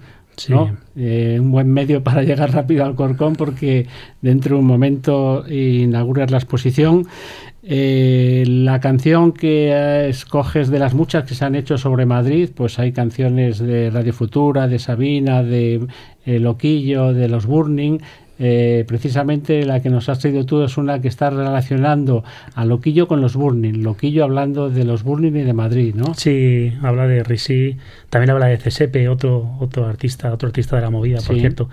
Eh, 0.95 1.37
un 1.39 1.51
buen 1.51 1.71
medio 1.71 2.03
para 2.03 2.21
llegar 2.23 2.51
rápido 2.53 2.85
al 2.85 2.95
Corcón 2.95 3.35
porque 3.35 3.87
dentro 4.21 4.55
de 4.55 4.61
un 4.61 4.67
momento 4.67 5.43
inauguras 5.49 6.31
la 6.31 6.37
exposición. 6.37 7.07
Eh, 7.69 8.45
la 8.47 8.79
canción 8.79 9.33
que 9.33 10.07
escoges 10.07 10.69
de 10.69 10.79
las 10.79 10.93
muchas 10.93 11.25
que 11.25 11.35
se 11.35 11.43
han 11.43 11.55
hecho 11.55 11.77
sobre 11.77 12.05
Madrid, 12.05 12.49
pues 12.55 12.79
hay 12.79 12.93
canciones 12.93 13.59
de 13.59 13.89
Radio 13.89 14.13
Futura, 14.13 14.69
de 14.69 14.79
Sabina, 14.79 15.43
de 15.43 15.85
eh, 16.25 16.39
Loquillo, 16.39 17.13
de 17.13 17.27
los 17.27 17.45
Burning, 17.45 17.99
eh, 18.39 18.85
precisamente 18.87 19.65
la 19.65 19.81
que 19.81 19.89
nos 19.89 20.09
has 20.09 20.19
traído 20.19 20.45
tú 20.45 20.61
es 20.61 20.77
una 20.77 21.01
que 21.01 21.07
está 21.07 21.29
relacionando 21.29 22.23
a 22.53 22.65
Loquillo 22.65 23.07
con 23.07 23.21
los 23.21 23.35
Burning. 23.35 23.83
Loquillo 23.83 24.23
hablando 24.23 24.69
de 24.69 24.83
los 24.83 25.03
Burning 25.03 25.35
y 25.35 25.43
de 25.43 25.53
Madrid, 25.53 25.95
¿no? 25.95 26.13
Sí, 26.13 26.73
habla 26.83 27.07
de 27.07 27.23
Risi, 27.23 27.77
también 28.09 28.29
habla 28.29 28.47
de 28.47 28.57
CSP, 28.57 29.09
otro, 29.09 29.57
otro 29.59 29.85
artista, 29.85 30.31
otro 30.31 30.47
artista 30.47 30.75
de 30.75 30.83
la 30.83 30.89
movida, 30.89 31.19
por 31.25 31.37
cierto. 31.37 31.69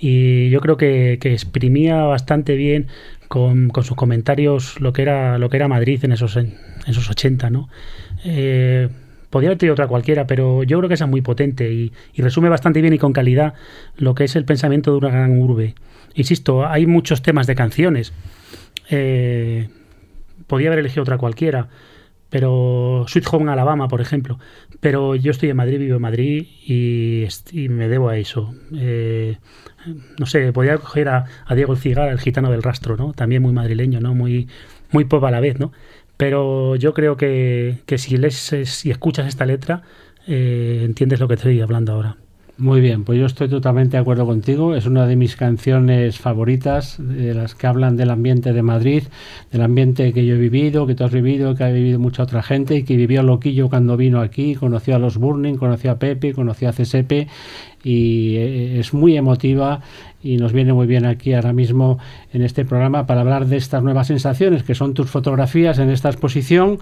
Y 0.00 0.50
yo 0.50 0.60
creo 0.60 0.76
que, 0.76 1.18
exprimía 1.22 2.02
bastante 2.02 2.56
bien 2.56 2.86
con, 3.28 3.70
sus 3.82 3.96
comentarios 3.96 4.80
lo 4.80 4.92
que 4.92 5.02
era, 5.02 5.38
lo 5.38 5.50
que 5.50 5.56
era 5.56 5.68
Madrid 5.68 6.04
en 6.04 6.12
esos, 6.12 6.36
en, 6.36 6.54
esos 6.86 7.10
80, 7.10 7.50
¿no? 7.50 7.68
Eh, 8.24 8.88
podría 9.30 9.50
haber 9.50 9.58
tenido 9.58 9.74
otra 9.74 9.86
cualquiera, 9.86 10.26
pero 10.26 10.62
yo 10.62 10.78
creo 10.78 10.88
que 10.88 10.94
esa 10.94 11.04
es 11.04 11.10
muy 11.10 11.22
potente 11.22 11.72
y, 11.72 11.92
resume 12.16 12.48
bastante 12.48 12.80
bien 12.80 12.94
y 12.94 12.98
con 12.98 13.12
calidad 13.12 13.54
lo 13.96 14.14
que 14.14 14.24
es 14.24 14.36
el 14.36 14.44
pensamiento 14.44 14.92
de 14.92 14.98
una 14.98 15.10
gran 15.10 15.38
urbe. 15.38 15.74
Insisto, 16.14 16.66
hay 16.66 16.86
muchos 16.86 17.22
temas 17.22 17.46
de 17.46 17.54
canciones. 17.54 18.12
Eh, 18.90 19.68
podía 20.46 20.68
haber 20.68 20.80
elegido 20.80 21.02
otra 21.02 21.18
cualquiera, 21.18 21.68
pero 22.30 23.04
Sweet 23.06 23.26
Home 23.32 23.52
Alabama, 23.52 23.88
por 23.88 24.00
ejemplo. 24.00 24.38
Pero 24.80 25.14
yo 25.14 25.30
estoy 25.30 25.50
en 25.50 25.56
Madrid, 25.56 25.78
vivo 25.78 25.96
en 25.96 26.02
Madrid 26.02 26.46
y, 26.66 27.28
me 27.68 27.88
debo 27.88 28.08
a 28.08 28.16
eso. 28.16 28.54
Eh, 28.74 29.36
no 30.18 30.26
sé, 30.26 30.52
podía 30.52 30.76
coger 30.78 31.08
a, 31.08 31.26
Diego 31.54 31.72
el 31.72 31.78
Cigar, 31.78 32.08
el 32.08 32.18
gitano 32.18 32.50
del 32.50 32.62
rastro, 32.62 32.96
¿no? 32.96 33.12
También 33.12 33.42
muy 33.42 33.52
madrileño, 33.52 34.00
¿no? 34.00 34.14
Muy, 34.14 34.48
muy 34.90 35.04
pop 35.04 35.24
a 35.24 35.30
la 35.30 35.40
vez, 35.40 35.58
¿no? 35.58 35.72
Pero 36.18 36.74
yo 36.76 36.92
creo 36.92 37.16
que, 37.16 37.78
si 37.96 38.16
lees 38.18 38.34
si 38.64 38.90
escuchas 38.90 39.26
esta 39.28 39.46
letra, 39.46 39.82
eh, 40.26 40.82
entiendes 40.84 41.20
lo 41.20 41.28
que 41.28 41.34
estoy 41.34 41.60
hablando 41.60 41.92
ahora. 41.92 42.16
Muy 42.58 42.80
bien, 42.80 43.04
pues 43.04 43.20
yo 43.20 43.26
estoy 43.26 43.48
totalmente 43.48 43.96
de 43.96 44.00
acuerdo 44.00 44.26
contigo. 44.26 44.74
Es 44.74 44.84
una 44.84 45.06
de 45.06 45.14
mis 45.14 45.36
canciones 45.36 46.18
favoritas, 46.18 46.96
de 46.98 47.32
las 47.32 47.54
que 47.54 47.68
hablan 47.68 47.96
del 47.96 48.10
ambiente 48.10 48.52
de 48.52 48.62
Madrid, 48.62 49.04
del 49.52 49.62
ambiente 49.62 50.12
que 50.12 50.26
yo 50.26 50.34
he 50.34 50.38
vivido, 50.38 50.84
que 50.84 50.96
tú 50.96 51.04
has 51.04 51.12
vivido, 51.12 51.54
que 51.54 51.62
ha 51.62 51.70
vivido 51.70 52.00
mucha 52.00 52.24
otra 52.24 52.42
gente 52.42 52.74
y 52.74 52.82
que 52.82 52.96
vivió 52.96 53.22
Loquillo 53.22 53.68
cuando 53.68 53.96
vino 53.96 54.20
aquí, 54.20 54.56
conoció 54.56 54.96
a 54.96 54.98
los 54.98 55.18
Burning, 55.18 55.54
conoció 55.54 55.92
a 55.92 56.00
Pepe, 56.00 56.34
conoció 56.34 56.68
a 56.68 56.72
CSP 56.72 57.28
y 57.82 58.36
eh, 58.36 58.80
es 58.80 58.92
muy 58.92 59.16
emotiva 59.16 59.80
y 60.22 60.36
nos 60.36 60.52
viene 60.52 60.72
muy 60.72 60.86
bien 60.86 61.06
aquí 61.06 61.32
ahora 61.32 61.52
mismo 61.52 61.98
en 62.32 62.42
este 62.42 62.64
programa 62.64 63.06
para 63.06 63.20
hablar 63.20 63.46
de 63.46 63.56
estas 63.56 63.82
nuevas 63.82 64.08
sensaciones 64.08 64.62
que 64.62 64.74
son 64.74 64.94
tus 64.94 65.10
fotografías 65.10 65.78
en 65.78 65.90
esta 65.90 66.08
exposición 66.08 66.78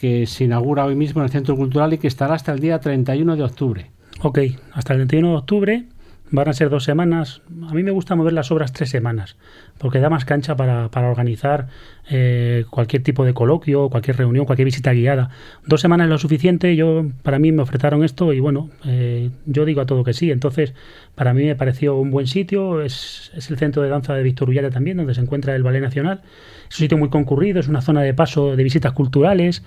que 0.00 0.26
se 0.26 0.44
inaugura 0.44 0.84
hoy 0.84 0.96
mismo 0.96 1.20
en 1.20 1.26
el 1.26 1.30
Centro 1.30 1.56
Cultural 1.56 1.92
y 1.92 1.98
que 1.98 2.08
estará 2.08 2.34
hasta 2.34 2.52
el 2.52 2.60
día 2.60 2.80
31 2.80 3.36
de 3.36 3.42
octubre. 3.42 3.90
Ok, 4.22 4.38
hasta 4.72 4.92
el 4.92 4.98
21 5.00 5.28
de 5.30 5.36
octubre 5.36 5.84
van 6.30 6.48
a 6.48 6.52
ser 6.52 6.70
dos 6.70 6.84
semanas. 6.84 7.42
A 7.68 7.74
mí 7.74 7.82
me 7.82 7.90
gusta 7.90 8.14
mover 8.14 8.32
las 8.32 8.50
obras 8.50 8.72
tres 8.72 8.90
semanas, 8.90 9.36
porque 9.78 9.98
da 9.98 10.10
más 10.10 10.24
cancha 10.24 10.56
para, 10.56 10.88
organizar 11.08 11.68
eh, 12.08 12.64
cualquier 12.70 13.02
tipo 13.02 13.24
de 13.24 13.34
coloquio, 13.34 13.88
cualquier 13.88 14.16
reunión, 14.16 14.46
cualquier 14.46 14.66
visita 14.66 14.92
guiada. 14.92 15.30
Dos 15.66 15.80
semanas 15.80 16.06
es 16.06 16.10
lo 16.10 16.18
suficiente. 16.18 16.76
Yo, 16.76 17.06
para 17.22 17.38
mí 17.38 17.52
me 17.52 17.62
ofretaron 17.62 18.04
esto 18.04 18.32
y 18.32 18.40
bueno, 18.40 18.70
eh, 18.86 19.30
yo 19.46 19.64
digo 19.64 19.80
a 19.80 19.86
todo 19.86 20.04
que 20.04 20.12
sí. 20.12 20.30
Entonces, 20.30 20.74
para 21.14 21.34
mí 21.34 21.44
me 21.44 21.56
pareció 21.56 21.96
un 21.96 22.10
buen 22.10 22.26
sitio. 22.26 22.82
Es, 22.82 23.32
es 23.34 23.50
el 23.50 23.58
centro 23.58 23.82
de 23.82 23.88
danza 23.88 24.14
de 24.14 24.22
Víctor 24.22 24.50
Ullada 24.50 24.70
también, 24.70 24.96
donde 24.96 25.14
se 25.14 25.20
encuentra 25.20 25.54
el 25.54 25.62
Ballet 25.62 25.82
Nacional. 25.82 26.22
Es 26.68 26.76
un 26.76 26.84
sitio 26.84 26.98
muy 26.98 27.10
concurrido, 27.10 27.60
es 27.60 27.68
una 27.68 27.80
zona 27.80 28.02
de 28.02 28.14
paso 28.14 28.54
de 28.54 28.62
visitas 28.62 28.92
culturales. 28.92 29.64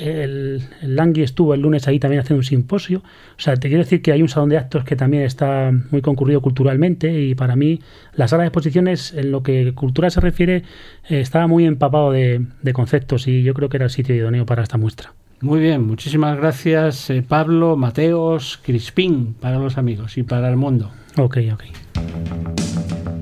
El, 0.00 0.62
Langui 0.82 1.22
estuvo 1.22 1.54
el 1.54 1.60
lunes 1.60 1.86
ahí 1.88 1.98
también 1.98 2.20
haciendo 2.20 2.40
un 2.40 2.44
simposio. 2.44 2.98
O 2.98 3.40
sea, 3.40 3.56
te 3.56 3.68
quiero 3.68 3.82
decir 3.82 4.02
que 4.02 4.12
hay 4.12 4.22
un 4.22 4.28
salón 4.28 4.48
de 4.48 4.58
actos 4.58 4.84
que 4.84 4.96
también 4.96 5.22
está 5.24 5.72
muy 5.90 6.02
concurrido 6.02 6.40
culturalmente 6.40 7.20
y 7.20 7.34
para 7.34 7.56
mí 7.56 7.80
la 8.14 8.28
sala 8.28 8.42
de 8.42 8.48
exposiciones 8.48 9.12
en 9.14 9.30
lo 9.30 9.42
que 9.42 9.72
cultura 9.74 10.10
se 10.10 10.20
refiere 10.20 10.62
eh, 11.08 11.20
estaba 11.20 11.46
muy 11.46 11.66
empapado 11.66 12.12
de, 12.12 12.46
conceptos 12.72 13.28
y 13.28 13.42
yo 13.42 13.54
creo 13.54 13.68
que 13.68 13.76
era 13.76 13.84
el 13.84 13.90
sitio 13.90 14.14
idóneo 14.14 14.46
para 14.46 14.62
esta 14.62 14.78
muestra. 14.78 15.12
Muy 15.40 15.60
bien, 15.60 15.86
muchísimas 15.86 16.36
gracias 16.36 17.10
eh, 17.10 17.22
Pablo, 17.26 17.76
Mateos, 17.76 18.58
Crispín 18.62 19.34
para 19.34 19.58
los 19.58 19.76
amigos 19.76 20.16
y 20.16 20.22
para 20.22 20.48
el 20.48 20.56
mundo. 20.56 20.90
Ok, 21.16 21.38
ok. 21.52 23.13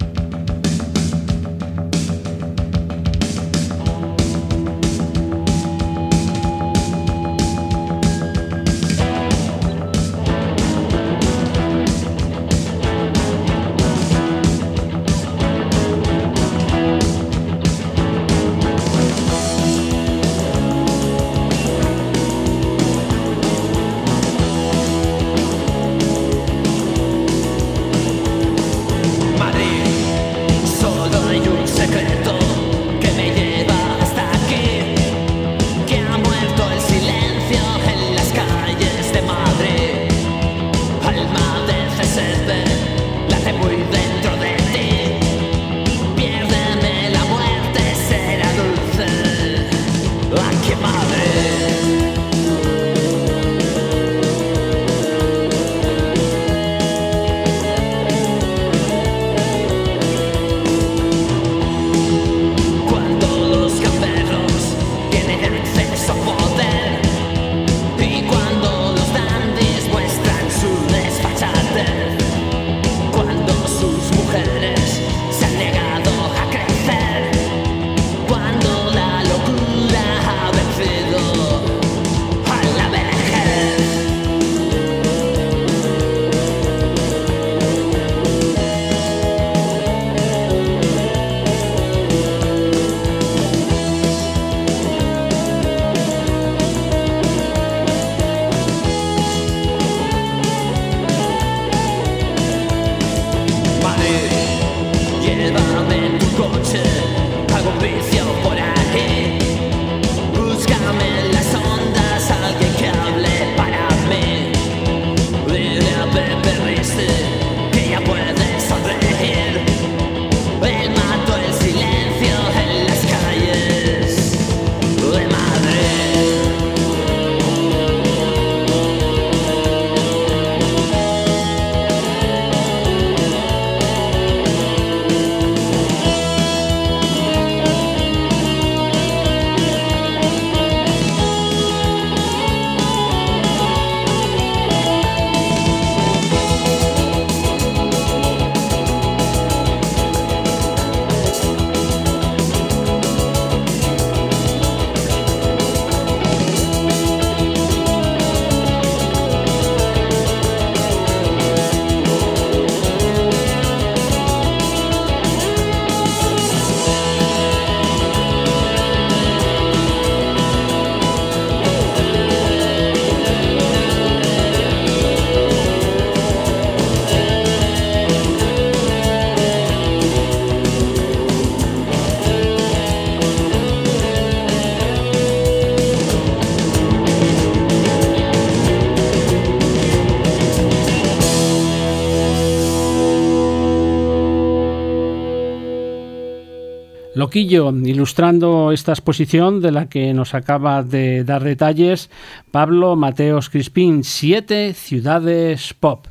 Loquillo, 197.23 197.71
ilustrando 197.71 198.73
esta 198.73 198.91
exposición 198.91 199.61
de 199.61 199.71
la 199.71 199.89
que 199.89 200.13
nos 200.13 200.35
acaba 200.35 200.83
de 200.83 201.23
dar 201.23 201.45
detalles 201.45 202.11
Pablo 202.51 202.97
Mateos 202.97 203.49
Crispín, 203.49 204.03
Siete 204.03 204.75
Ciudades 204.75 205.73
Pop. 205.73 206.09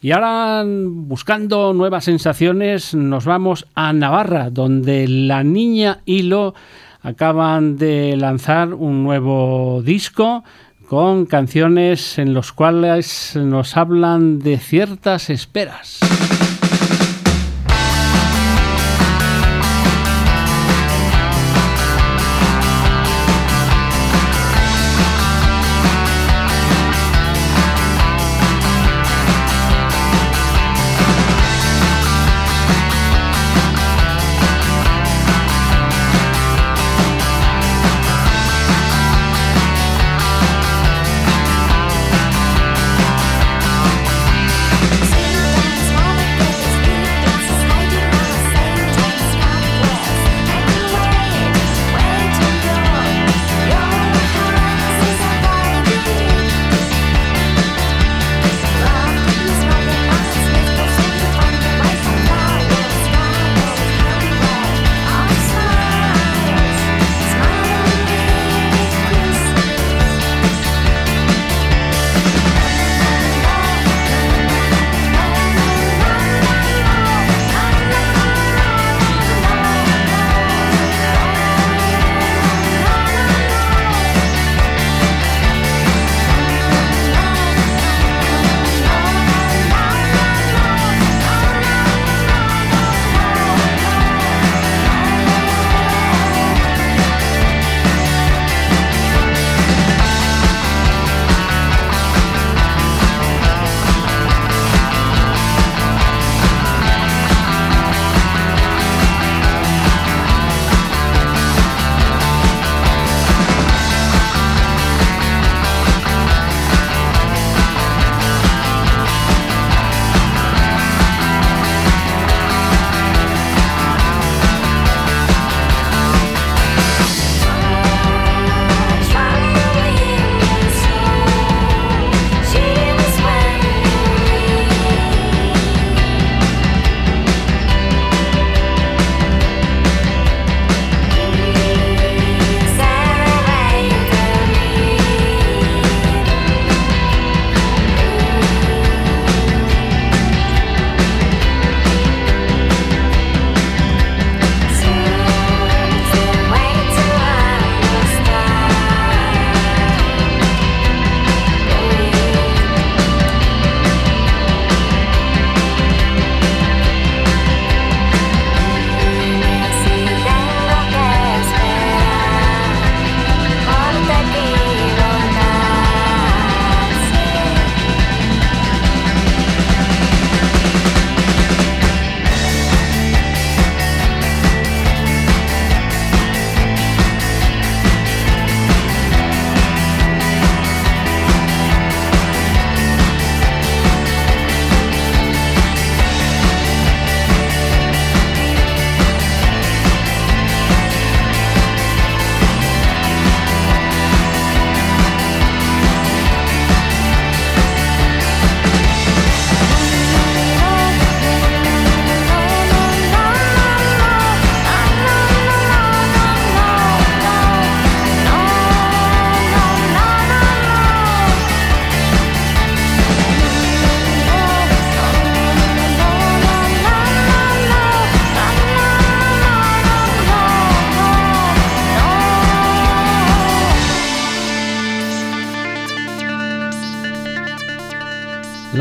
Y 0.00 0.10
ahora, 0.10 0.64
buscando 0.66 1.72
nuevas 1.72 2.06
sensaciones, 2.06 2.96
nos 2.96 3.26
vamos 3.26 3.68
a 3.76 3.92
Navarra, 3.92 4.50
donde 4.50 5.06
la 5.06 5.44
niña 5.44 6.00
Hilo 6.04 6.56
acaban 7.00 7.76
de 7.76 8.16
lanzar 8.16 8.74
un 8.74 9.04
nuevo 9.04 9.82
disco 9.84 10.42
con 10.88 11.26
canciones 11.26 12.18
en 12.18 12.34
los 12.34 12.52
cuales 12.52 13.36
nos 13.36 13.76
hablan 13.76 14.40
de 14.40 14.58
ciertas 14.58 15.30
esperas. 15.30 16.00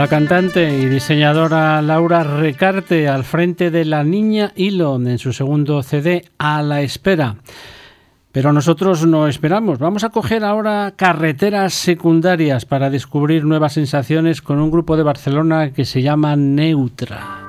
La 0.04 0.10
cantante 0.10 0.78
y 0.78 0.88
diseñadora 0.88 1.82
Laura 1.82 2.26
Recarte 2.26 3.08
al 3.08 3.24
frente 3.24 3.72
de 3.72 3.86
La 3.86 4.04
Niña 4.04 4.51
Hilo 4.54 4.97
en 4.97 5.18
su 5.18 5.32
segundo 5.32 5.82
CD 5.82 6.26
A 6.38 6.62
la 6.62 6.82
Espera. 6.82 7.38
Pero 8.34 8.51
nosotros 8.51 9.08
no 9.08 9.30
esperamos. 9.30 9.80
Vamos 9.80 10.04
a 10.04 10.10
coger 10.10 10.43
ahora 10.43 10.91
carreteras 10.97 11.74
secundarias 11.74 12.66
para 12.66 12.89
descubrir 12.89 13.45
nuevas 13.45 13.72
sensaciones 13.72 14.41
con 14.41 14.60
un 14.60 14.72
grupo 14.72 14.97
de 14.97 15.04
Barcelona 15.04 15.72
que 15.72 15.86
se 15.86 16.01
llama 16.01 16.36
Neutra. 16.36 17.43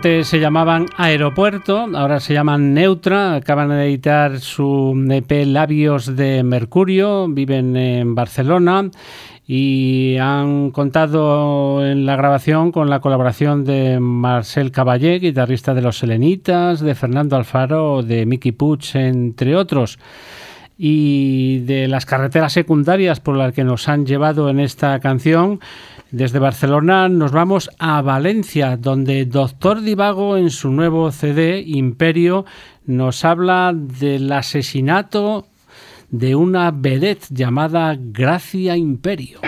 Antes 0.00 0.28
se 0.28 0.40
llamaban 0.40 0.86
Aeropuerto, 0.96 1.86
ahora 1.94 2.20
se 2.20 2.32
llaman 2.32 2.72
Neutra, 2.72 3.34
acaban 3.34 3.68
de 3.68 3.84
editar 3.84 4.40
su 4.40 4.94
EP 5.10 5.44
Labios 5.44 6.16
de 6.16 6.42
Mercurio, 6.42 7.28
viven 7.28 7.76
en 7.76 8.14
Barcelona 8.14 8.90
y 9.46 10.16
han 10.16 10.70
contado 10.70 11.86
en 11.86 12.06
la 12.06 12.16
grabación 12.16 12.72
con 12.72 12.88
la 12.88 13.00
colaboración 13.00 13.66
de 13.66 14.00
Marcel 14.00 14.72
Caballé, 14.72 15.18
guitarrista 15.18 15.74
de 15.74 15.82
Los 15.82 15.98
Selenitas, 15.98 16.80
de 16.80 16.94
Fernando 16.94 17.36
Alfaro, 17.36 18.02
de 18.02 18.24
Mickey 18.24 18.52
Puch, 18.52 18.94
entre 18.94 19.54
otros. 19.54 19.98
Y 20.78 21.58
de 21.66 21.88
las 21.88 22.06
carreteras 22.06 22.54
secundarias 22.54 23.20
por 23.20 23.36
las 23.36 23.52
que 23.52 23.64
nos 23.64 23.86
han 23.86 24.06
llevado 24.06 24.48
en 24.48 24.60
esta 24.60 24.98
canción, 25.00 25.60
desde 26.12 26.38
Barcelona 26.38 27.08
nos 27.08 27.32
vamos 27.32 27.70
a 27.78 28.02
Valencia, 28.02 28.76
donde 28.76 29.24
Doctor 29.26 29.80
Divago 29.80 30.36
en 30.36 30.50
su 30.50 30.70
nuevo 30.70 31.10
CD 31.12 31.62
Imperio 31.64 32.44
nos 32.84 33.24
habla 33.24 33.72
del 33.74 34.32
asesinato 34.32 35.46
de 36.10 36.34
una 36.34 36.72
vedette 36.72 37.26
llamada 37.30 37.96
Gracia 37.98 38.76
Imperio. 38.76 39.40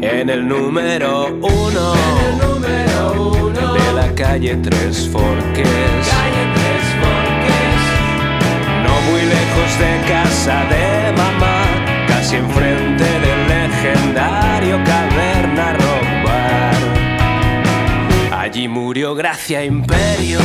En 0.00 0.30
el 0.30 0.46
número 0.46 1.26
uno, 1.34 1.94
de 2.62 3.92
la 3.94 4.14
calle 4.14 4.56
Tres 4.56 5.08
Forques, 5.10 5.66
no 8.84 9.00
muy 9.10 9.22
lejos 9.22 9.78
de 9.80 10.08
casa 10.08 10.64
de 10.70 11.12
mamá, 11.16 12.06
casi 12.06 12.36
enfrente 12.36 13.04
del 13.04 13.25
legendario 13.86 14.82
Caverna 14.84 15.72
Rock 15.74 16.06
Allí 18.32 18.68
murió 18.68 19.14
Gracia 19.14 19.64
Imperio. 19.64 20.38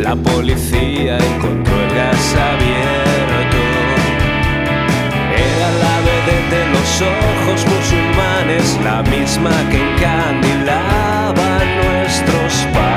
La 0.00 0.16
policía 0.16 1.18
encontró 1.18 1.74
el 1.82 1.94
gas 1.94 2.34
abierto. 2.34 3.58
Era 5.36 5.70
la 5.82 6.00
vedette 6.06 6.50
de 6.56 6.62
los 6.72 7.02
ojos 7.02 7.66
musulmanes, 7.66 8.78
la 8.82 9.02
misma 9.02 9.50
que 9.70 9.78
encandilaba 9.78 11.58
nuestros 11.82 12.66
padres. 12.72 12.87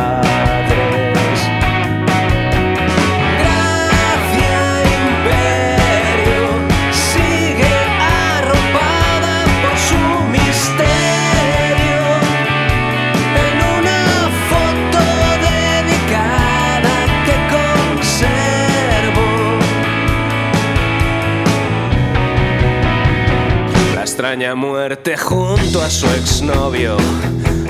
Muerte 24.56 25.18
junto 25.18 25.82
a 25.82 25.90
su 25.90 26.08
exnovio 26.08 26.96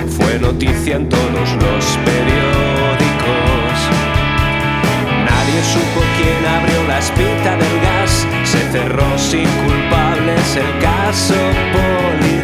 fue 0.10 0.38
noticia 0.38 0.96
en 0.96 1.10
todos 1.10 1.50
los 1.54 1.98
periódicos. 2.06 3.78
Nadie 5.26 5.64
supo 5.64 6.02
quién 6.18 6.46
abrió 6.46 6.88
la 6.88 7.00
espita 7.00 7.58
del 7.58 7.82
gas, 7.82 8.28
se 8.44 8.60
cerró 8.72 9.18
sin 9.18 9.48
culpables 9.66 10.56
el 10.56 10.80
caso 10.80 11.34
policial. 11.74 12.41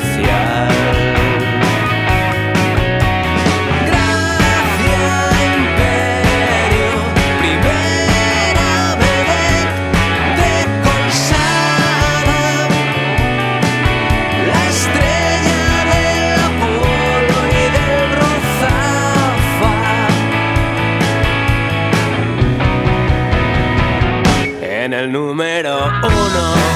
El 24.93 25.11
número 25.11 25.75
uno. 26.03 26.66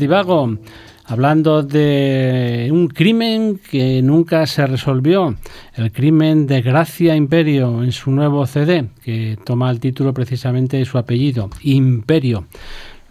Divago, 0.00 0.56
hablando 1.04 1.62
de 1.62 2.70
un 2.72 2.88
crimen 2.88 3.60
que 3.70 4.00
nunca 4.00 4.46
se 4.46 4.66
resolvió, 4.66 5.36
el 5.74 5.92
crimen 5.92 6.46
de 6.46 6.62
Gracia 6.62 7.14
Imperio 7.14 7.84
en 7.84 7.92
su 7.92 8.10
nuevo 8.10 8.46
CD, 8.46 8.86
que 9.04 9.38
toma 9.44 9.70
el 9.70 9.78
título 9.78 10.14
precisamente 10.14 10.78
de 10.78 10.86
su 10.86 10.96
apellido, 10.96 11.50
Imperio. 11.62 12.46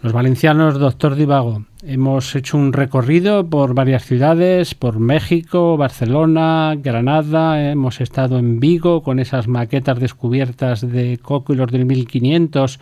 Los 0.02 0.12
valencianos, 0.12 0.78
doctor 0.78 1.14
Divago, 1.14 1.62
hemos 1.84 2.34
hecho 2.34 2.56
un 2.56 2.72
recorrido 2.72 3.48
por 3.48 3.74
varias 3.74 4.04
ciudades, 4.04 4.74
por 4.74 4.98
México, 4.98 5.76
Barcelona, 5.76 6.74
Granada, 6.76 7.70
hemos 7.70 8.00
estado 8.00 8.38
en 8.38 8.58
Vigo 8.58 9.02
con 9.02 9.20
esas 9.20 9.46
maquetas 9.46 10.00
descubiertas 10.00 10.80
de 10.80 11.18
Coco 11.22 11.52
y 11.52 11.56
los 11.56 11.70
del 11.70 11.86
1500 11.86 12.80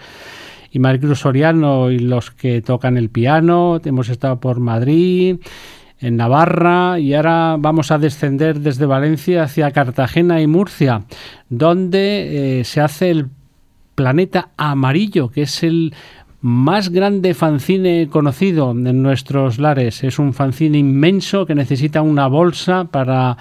y 0.70 0.78
Maricruz 0.78 1.20
Soriano 1.20 1.90
y 1.90 1.98
los 1.98 2.30
que 2.30 2.62
tocan 2.62 2.96
el 2.96 3.10
piano, 3.10 3.80
hemos 3.84 4.08
estado 4.08 4.40
por 4.40 4.60
Madrid, 4.60 5.38
en 6.00 6.16
Navarra 6.16 6.98
y 6.98 7.14
ahora 7.14 7.56
vamos 7.58 7.90
a 7.90 7.98
descender 7.98 8.60
desde 8.60 8.86
Valencia 8.86 9.44
hacia 9.44 9.70
Cartagena 9.72 10.40
y 10.40 10.46
Murcia, 10.46 11.02
donde 11.48 12.60
eh, 12.60 12.64
se 12.64 12.80
hace 12.80 13.10
el 13.10 13.26
planeta 13.94 14.50
amarillo, 14.56 15.28
que 15.28 15.42
es 15.42 15.62
el 15.64 15.92
más 16.40 16.90
grande 16.90 17.34
fanzine 17.34 18.08
conocido 18.08 18.70
en 18.70 19.02
nuestros 19.02 19.58
lares. 19.58 20.04
Es 20.04 20.20
un 20.20 20.34
fanzine 20.34 20.78
inmenso 20.78 21.46
que 21.46 21.56
necesita 21.56 22.00
una 22.00 22.28
bolsa 22.28 22.84
para 22.84 23.36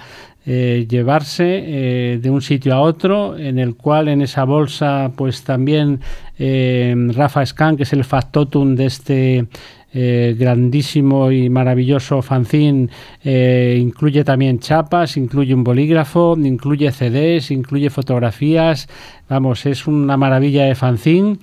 eh, 0.50 0.86
llevarse 0.88 1.44
eh, 1.44 2.18
de 2.22 2.30
un 2.30 2.40
sitio 2.40 2.74
a 2.74 2.80
otro, 2.80 3.36
en 3.36 3.58
el 3.58 3.74
cual 3.74 4.08
en 4.08 4.22
esa 4.22 4.44
bolsa 4.44 5.12
pues 5.14 5.44
también 5.44 6.00
eh, 6.38 6.94
Rafa 7.10 7.44
Scan, 7.44 7.76
que 7.76 7.82
es 7.82 7.92
el 7.92 8.02
factotum 8.02 8.74
de 8.74 8.86
este 8.86 9.46
grandísimo 9.90 11.30
y 11.32 11.48
maravilloso 11.48 12.22
fanzine, 12.22 12.88
incluye 13.24 14.22
también 14.22 14.58
chapas, 14.58 15.16
incluye 15.16 15.54
un 15.54 15.64
bolígrafo, 15.64 16.36
incluye 16.38 16.92
CDs, 16.92 17.50
incluye 17.50 17.90
fotografías, 17.90 18.86
vamos, 19.28 19.66
es 19.66 19.86
una 19.86 20.16
maravilla 20.16 20.64
de 20.64 20.74
fanzine 20.74 21.38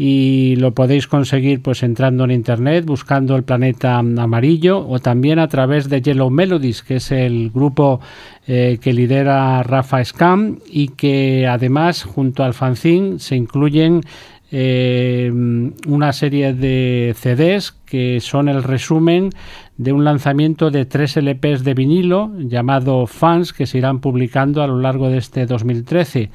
y 0.00 0.54
lo 0.56 0.74
podéis 0.74 1.08
conseguir 1.08 1.60
pues 1.60 1.82
entrando 1.82 2.22
en 2.22 2.30
internet 2.30 2.84
buscando 2.86 3.34
el 3.34 3.42
planeta 3.42 3.98
amarillo 3.98 4.86
o 4.88 5.00
también 5.00 5.40
a 5.40 5.48
través 5.48 5.88
de 5.88 6.00
Yellow 6.00 6.30
Melodies 6.30 6.84
que 6.84 6.96
es 6.96 7.10
el 7.10 7.50
grupo 7.50 8.00
eh, 8.46 8.78
que 8.80 8.92
lidera 8.92 9.60
Rafa 9.64 10.04
Scam 10.04 10.60
y 10.70 10.90
que 10.90 11.48
además 11.48 12.04
junto 12.04 12.44
al 12.44 12.54
fanzine 12.54 13.18
se 13.18 13.34
incluyen 13.34 14.02
eh, 14.50 15.30
una 15.86 16.12
serie 16.12 16.54
de 16.54 17.14
CDs 17.18 17.72
que 17.84 18.20
son 18.20 18.48
el 18.48 18.62
resumen 18.62 19.30
de 19.76 19.92
un 19.92 20.04
lanzamiento 20.04 20.70
de 20.70 20.86
tres 20.86 21.16
LPs 21.16 21.64
de 21.64 21.74
vinilo 21.74 22.32
llamado 22.38 23.06
Fans 23.06 23.52
que 23.52 23.66
se 23.66 23.78
irán 23.78 24.00
publicando 24.00 24.62
a 24.62 24.66
lo 24.66 24.78
largo 24.78 25.08
de 25.10 25.18
este 25.18 25.44
2013. 25.44 26.30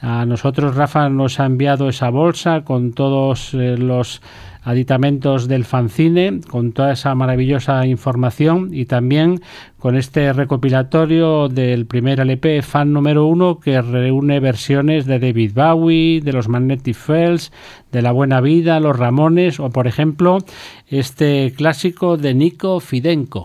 A 0.00 0.26
nosotros 0.26 0.74
Rafa 0.74 1.08
nos 1.08 1.40
ha 1.40 1.46
enviado 1.46 1.88
esa 1.88 2.10
bolsa 2.10 2.62
con 2.64 2.92
todos 2.92 3.54
eh, 3.54 3.76
los 3.78 4.20
aditamentos 4.64 5.46
del 5.46 5.64
fanzine, 5.64 6.40
con 6.48 6.72
toda 6.72 6.92
esa 6.92 7.14
maravillosa 7.14 7.86
información 7.86 8.70
y 8.72 8.86
también 8.86 9.40
con 9.78 9.94
este 9.94 10.32
recopilatorio 10.32 11.48
del 11.48 11.86
primer 11.86 12.20
LP 12.20 12.62
fan 12.62 12.92
número 12.92 13.26
uno 13.26 13.60
que 13.60 13.80
reúne 13.82 14.40
versiones 14.40 15.04
de 15.04 15.18
David 15.18 15.52
Bowie, 15.54 16.22
de 16.22 16.32
los 16.32 16.48
Magnetic 16.48 16.96
Fields, 16.96 17.52
de 17.92 18.02
La 18.02 18.12
Buena 18.12 18.40
Vida, 18.40 18.80
Los 18.80 18.98
Ramones 18.98 19.60
o 19.60 19.68
por 19.68 19.86
ejemplo 19.86 20.38
este 20.88 21.52
clásico 21.54 22.16
de 22.16 22.34
Nico 22.34 22.80
Fidenco. 22.80 23.44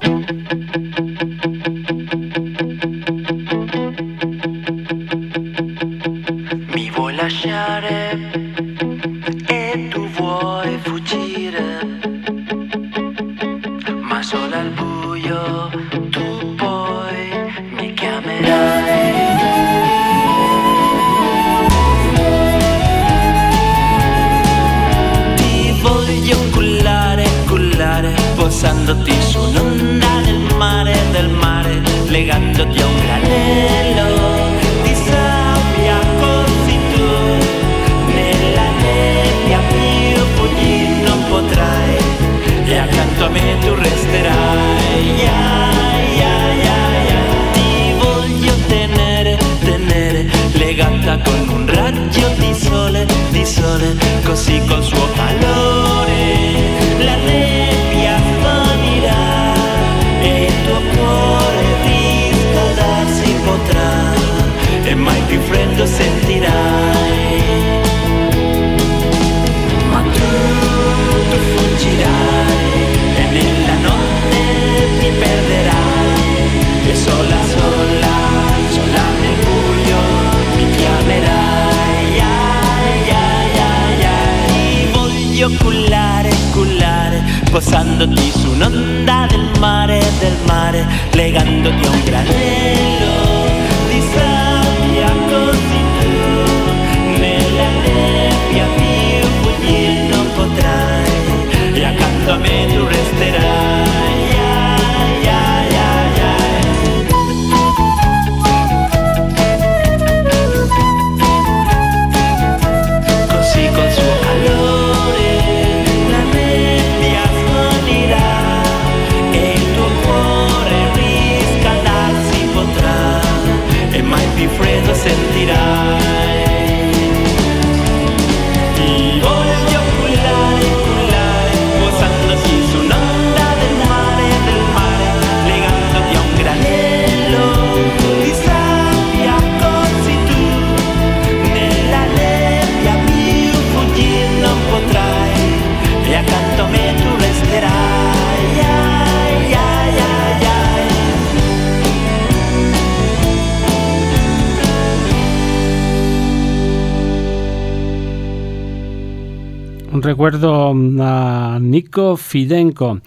Recuerdo 160.30 160.76
a 161.00 161.58
Nico 161.60 162.16
Fidenko 162.16 163.02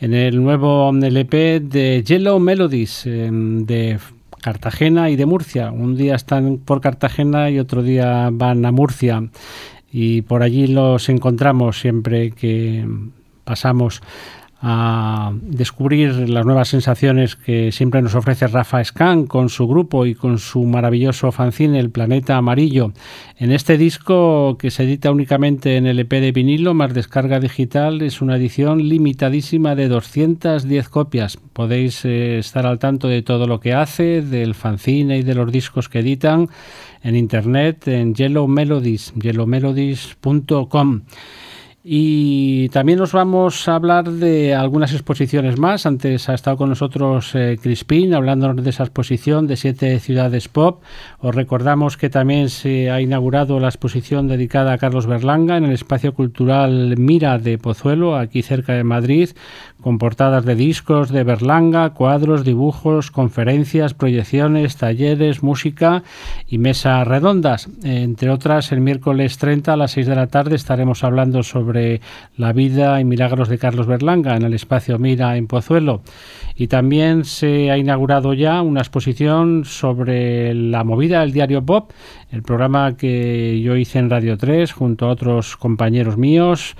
en 0.00 0.12
el 0.12 0.42
nuevo 0.42 0.90
LP 0.90 1.60
de 1.60 2.02
Yellow 2.02 2.40
Melodies 2.40 3.06
em, 3.06 3.64
de 3.64 4.00
Cartagena 4.42 5.08
y 5.08 5.14
de 5.14 5.24
Murcia. 5.24 5.70
Un 5.70 5.96
día 5.96 6.16
están 6.16 6.58
por 6.58 6.80
Cartagena 6.80 7.48
y 7.48 7.60
otro 7.60 7.84
día 7.84 8.28
van 8.32 8.64
a 8.66 8.72
Murcia 8.72 9.22
y 9.92 10.22
por 10.22 10.42
allí 10.42 10.66
los 10.66 11.08
encontramos 11.08 11.78
siempre 11.78 12.32
que 12.32 12.84
pasamos 13.44 14.02
a 14.66 15.30
descubrir 15.42 16.26
las 16.30 16.46
nuevas 16.46 16.68
sensaciones 16.68 17.36
que 17.36 17.70
siempre 17.70 18.00
nos 18.00 18.14
ofrece 18.14 18.46
Rafa 18.46 18.82
Scan 18.82 19.26
con 19.26 19.50
su 19.50 19.68
grupo 19.68 20.06
y 20.06 20.14
con 20.14 20.38
su 20.38 20.64
maravilloso 20.64 21.30
fanzine 21.32 21.78
El 21.78 21.90
Planeta 21.90 22.38
Amarillo. 22.38 22.92
En 23.36 23.52
este 23.52 23.76
disco 23.76 24.56
que 24.58 24.70
se 24.70 24.84
edita 24.84 25.10
únicamente 25.10 25.76
en 25.76 25.86
el 25.86 25.98
EP 25.98 26.08
de 26.12 26.32
vinilo 26.32 26.72
más 26.72 26.94
descarga 26.94 27.40
digital 27.40 28.00
es 28.00 28.22
una 28.22 28.36
edición 28.36 28.88
limitadísima 28.88 29.74
de 29.74 29.88
210 29.88 30.88
copias. 30.88 31.36
Podéis 31.52 32.02
eh, 32.06 32.38
estar 32.38 32.64
al 32.64 32.78
tanto 32.78 33.06
de 33.06 33.20
todo 33.20 33.46
lo 33.46 33.60
que 33.60 33.74
hace, 33.74 34.22
del 34.22 34.54
fanzine 34.54 35.18
y 35.18 35.22
de 35.22 35.34
los 35.34 35.52
discos 35.52 35.90
que 35.90 35.98
editan 35.98 36.48
en 37.02 37.16
internet 37.16 37.86
en 37.86 38.14
Yellow 38.14 38.48
Melodies, 38.48 39.12
yellowmelodies.com. 39.14 41.02
Y 41.86 42.70
también 42.70 42.98
nos 42.98 43.12
vamos 43.12 43.68
a 43.68 43.74
hablar 43.74 44.10
de 44.10 44.54
algunas 44.54 44.94
exposiciones 44.94 45.58
más. 45.58 45.84
Antes 45.84 46.30
ha 46.30 46.34
estado 46.34 46.56
con 46.56 46.70
nosotros 46.70 47.34
eh, 47.34 47.58
Crispín 47.60 48.14
hablándonos 48.14 48.64
de 48.64 48.70
esa 48.70 48.84
exposición 48.84 49.46
de 49.46 49.58
siete 49.58 50.00
ciudades 50.00 50.48
pop. 50.48 50.82
Os 51.18 51.34
recordamos 51.34 51.98
que 51.98 52.08
también 52.08 52.48
se 52.48 52.90
ha 52.90 53.02
inaugurado 53.02 53.60
la 53.60 53.68
exposición 53.68 54.28
dedicada 54.28 54.72
a 54.72 54.78
Carlos 54.78 55.06
Berlanga 55.06 55.58
en 55.58 55.64
el 55.64 55.72
espacio 55.72 56.14
cultural 56.14 56.94
Mira 56.96 57.36
de 57.36 57.58
Pozuelo, 57.58 58.16
aquí 58.16 58.40
cerca 58.40 58.72
de 58.72 58.84
Madrid, 58.84 59.28
con 59.84 59.98
portadas 59.98 60.46
de 60.46 60.54
discos 60.54 61.10
de 61.10 61.24
Berlanga, 61.24 61.90
cuadros, 61.90 62.42
dibujos, 62.42 63.10
conferencias, 63.10 63.92
proyecciones, 63.92 64.78
talleres, 64.78 65.42
música 65.42 66.02
y 66.48 66.56
mesas 66.56 67.06
redondas. 67.06 67.68
Entre 67.82 68.30
otras, 68.30 68.72
el 68.72 68.80
miércoles 68.80 69.36
30 69.36 69.74
a 69.74 69.76
las 69.76 69.90
6 69.90 70.06
de 70.06 70.16
la 70.16 70.28
tarde 70.28 70.56
estaremos 70.56 71.04
hablando 71.04 71.42
sobre 71.42 72.00
la 72.38 72.54
vida 72.54 72.98
y 72.98 73.04
milagros 73.04 73.50
de 73.50 73.58
Carlos 73.58 73.86
Berlanga 73.86 74.34
en 74.36 74.44
el 74.44 74.54
espacio 74.54 74.98
Mira 74.98 75.36
en 75.36 75.48
Pozuelo. 75.48 76.00
Y 76.56 76.68
también 76.68 77.26
se 77.26 77.70
ha 77.70 77.76
inaugurado 77.76 78.32
ya 78.32 78.62
una 78.62 78.80
exposición 78.80 79.66
sobre 79.66 80.54
la 80.54 80.82
movida 80.82 81.20
del 81.20 81.32
diario 81.32 81.62
Pop, 81.62 81.90
el 82.32 82.42
programa 82.42 82.96
que 82.96 83.60
yo 83.60 83.76
hice 83.76 83.98
en 83.98 84.08
Radio 84.08 84.38
3 84.38 84.72
junto 84.72 85.04
a 85.04 85.10
otros 85.10 85.58
compañeros 85.58 86.16
míos. 86.16 86.74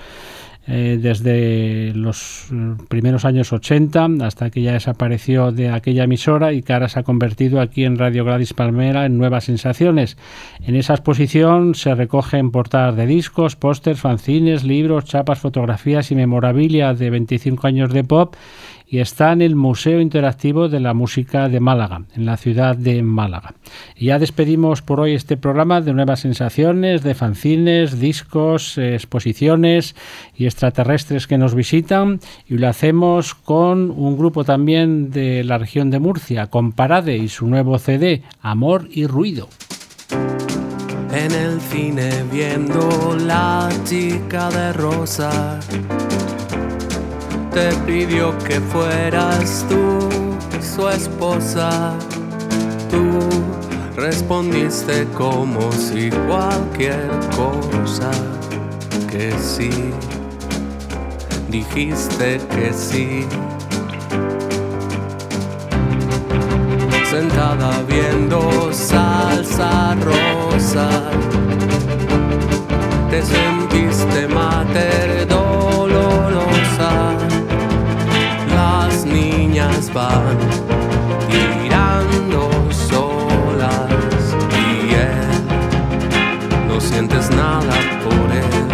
Eh, 0.67 0.99
desde 0.99 1.93
los 1.95 2.47
eh, 2.51 2.77
primeros 2.89 3.27
años 3.27 3.53
80 3.53 4.09
hasta 4.23 4.49
que 4.49 4.63
ya 4.63 4.73
desapareció 4.73 5.53
de 5.53 5.69
aquella 5.69 6.05
emisora 6.05 6.55
y 6.55 6.63
que 6.63 6.73
ahora 6.73 6.89
se 6.89 7.01
ha 7.01 7.03
convertido 7.03 7.61
aquí 7.61 7.85
en 7.85 7.99
Radio 7.99 8.25
Gladys 8.25 8.55
Palmera 8.55 9.05
en 9.05 9.19
Nuevas 9.19 9.45
Sensaciones. 9.45 10.17
En 10.63 10.75
esa 10.75 10.95
exposición 10.95 11.75
se 11.75 11.95
recogen 11.95 12.51
portadas 12.51 12.97
de 12.97 13.05
discos, 13.05 13.57
pósters, 13.57 14.01
fanzines, 14.01 14.65
libros, 14.65 15.05
chapas, 15.05 15.39
fotografías 15.39 16.11
y 16.11 16.15
memorabilia 16.15 16.95
de 16.95 17.11
25 17.11 17.67
años 17.67 17.93
de 17.93 18.05
pop 18.05 18.35
y 18.87 18.99
está 18.99 19.33
en 19.33 19.43
el 19.43 19.57
Museo 19.57 20.01
Interactivo 20.01 20.69
de 20.69 20.81
la 20.81 20.95
Música 20.95 21.49
de 21.49 21.61
Málaga, 21.61 22.03
en 22.15 22.27
la 22.27 22.37
ciudad 22.37 22.77
de 22.77 23.03
Málaga. 23.03 23.55
Y 23.97 24.07
ya 24.07 24.19
despedimos 24.19 24.83
por 24.83 25.01
hoy 25.01 25.15
este 25.15 25.37
programa 25.37 25.81
de 25.81 25.93
nuevas 25.93 26.21
sensaciones, 26.21 27.03
de 27.03 27.15
fanzines, 27.15 27.99
discos, 27.99 28.79
exposiciones 28.79 29.97
y 30.37 30.47
extraterrestres 30.47 31.27
que 31.27 31.39
nos 31.39 31.55
visitan 31.55 32.21
y 32.49 32.59
lo 32.59 32.69
hacemos 32.69 33.35
con 33.35 33.91
un 33.91 34.17
grupo 34.17 34.45
también 34.45 35.11
de 35.11 35.45
la 35.45 35.59
región 35.59 35.91
de 35.91 35.99
Murcia, 35.99 36.47
con 36.47 36.73
Parade 36.73 37.17
y 37.17 37.29
su 37.29 37.47
nuevo 37.47 37.79
CD, 37.79 38.23
Amor 38.41 38.89
y 38.91 39.07
Ruido. 39.07 39.49
En 41.13 41.31
el 41.31 41.61
cine 41.61 42.11
viendo 42.33 43.17
la 43.17 43.69
chica 43.85 44.51
de 44.51 44.73
rosa 44.73 45.61
te 47.55 47.73
pidió 47.87 48.37
que 48.39 48.61
fueras 48.61 49.65
tú 49.69 50.09
su 50.61 50.89
esposa. 50.89 51.95
Tú 52.91 53.21
respondiste 53.95 55.07
como 55.17 55.71
si 55.71 56.11
cualquier 56.11 57.09
cosa 57.37 58.11
que 59.09 59.33
sí. 59.39 59.71
Dijiste 61.49 62.41
que 62.51 62.73
sí. 62.73 63.25
Sentada 67.09 67.83
viendo 67.87 68.73
salsa 68.73 69.95
rosa, 70.03 70.89
te 73.11 73.23
sentiste 73.23 74.27
mater 74.27 75.29
dolorosa 75.29 77.25
van 79.93 80.39
girando 81.31 82.51
solas 82.71 84.37
y 84.51 84.95
él 84.95 86.69
no 86.69 86.81
sientes 86.81 87.31
nada 87.31 87.75
por 88.05 88.31
él. 88.33 88.74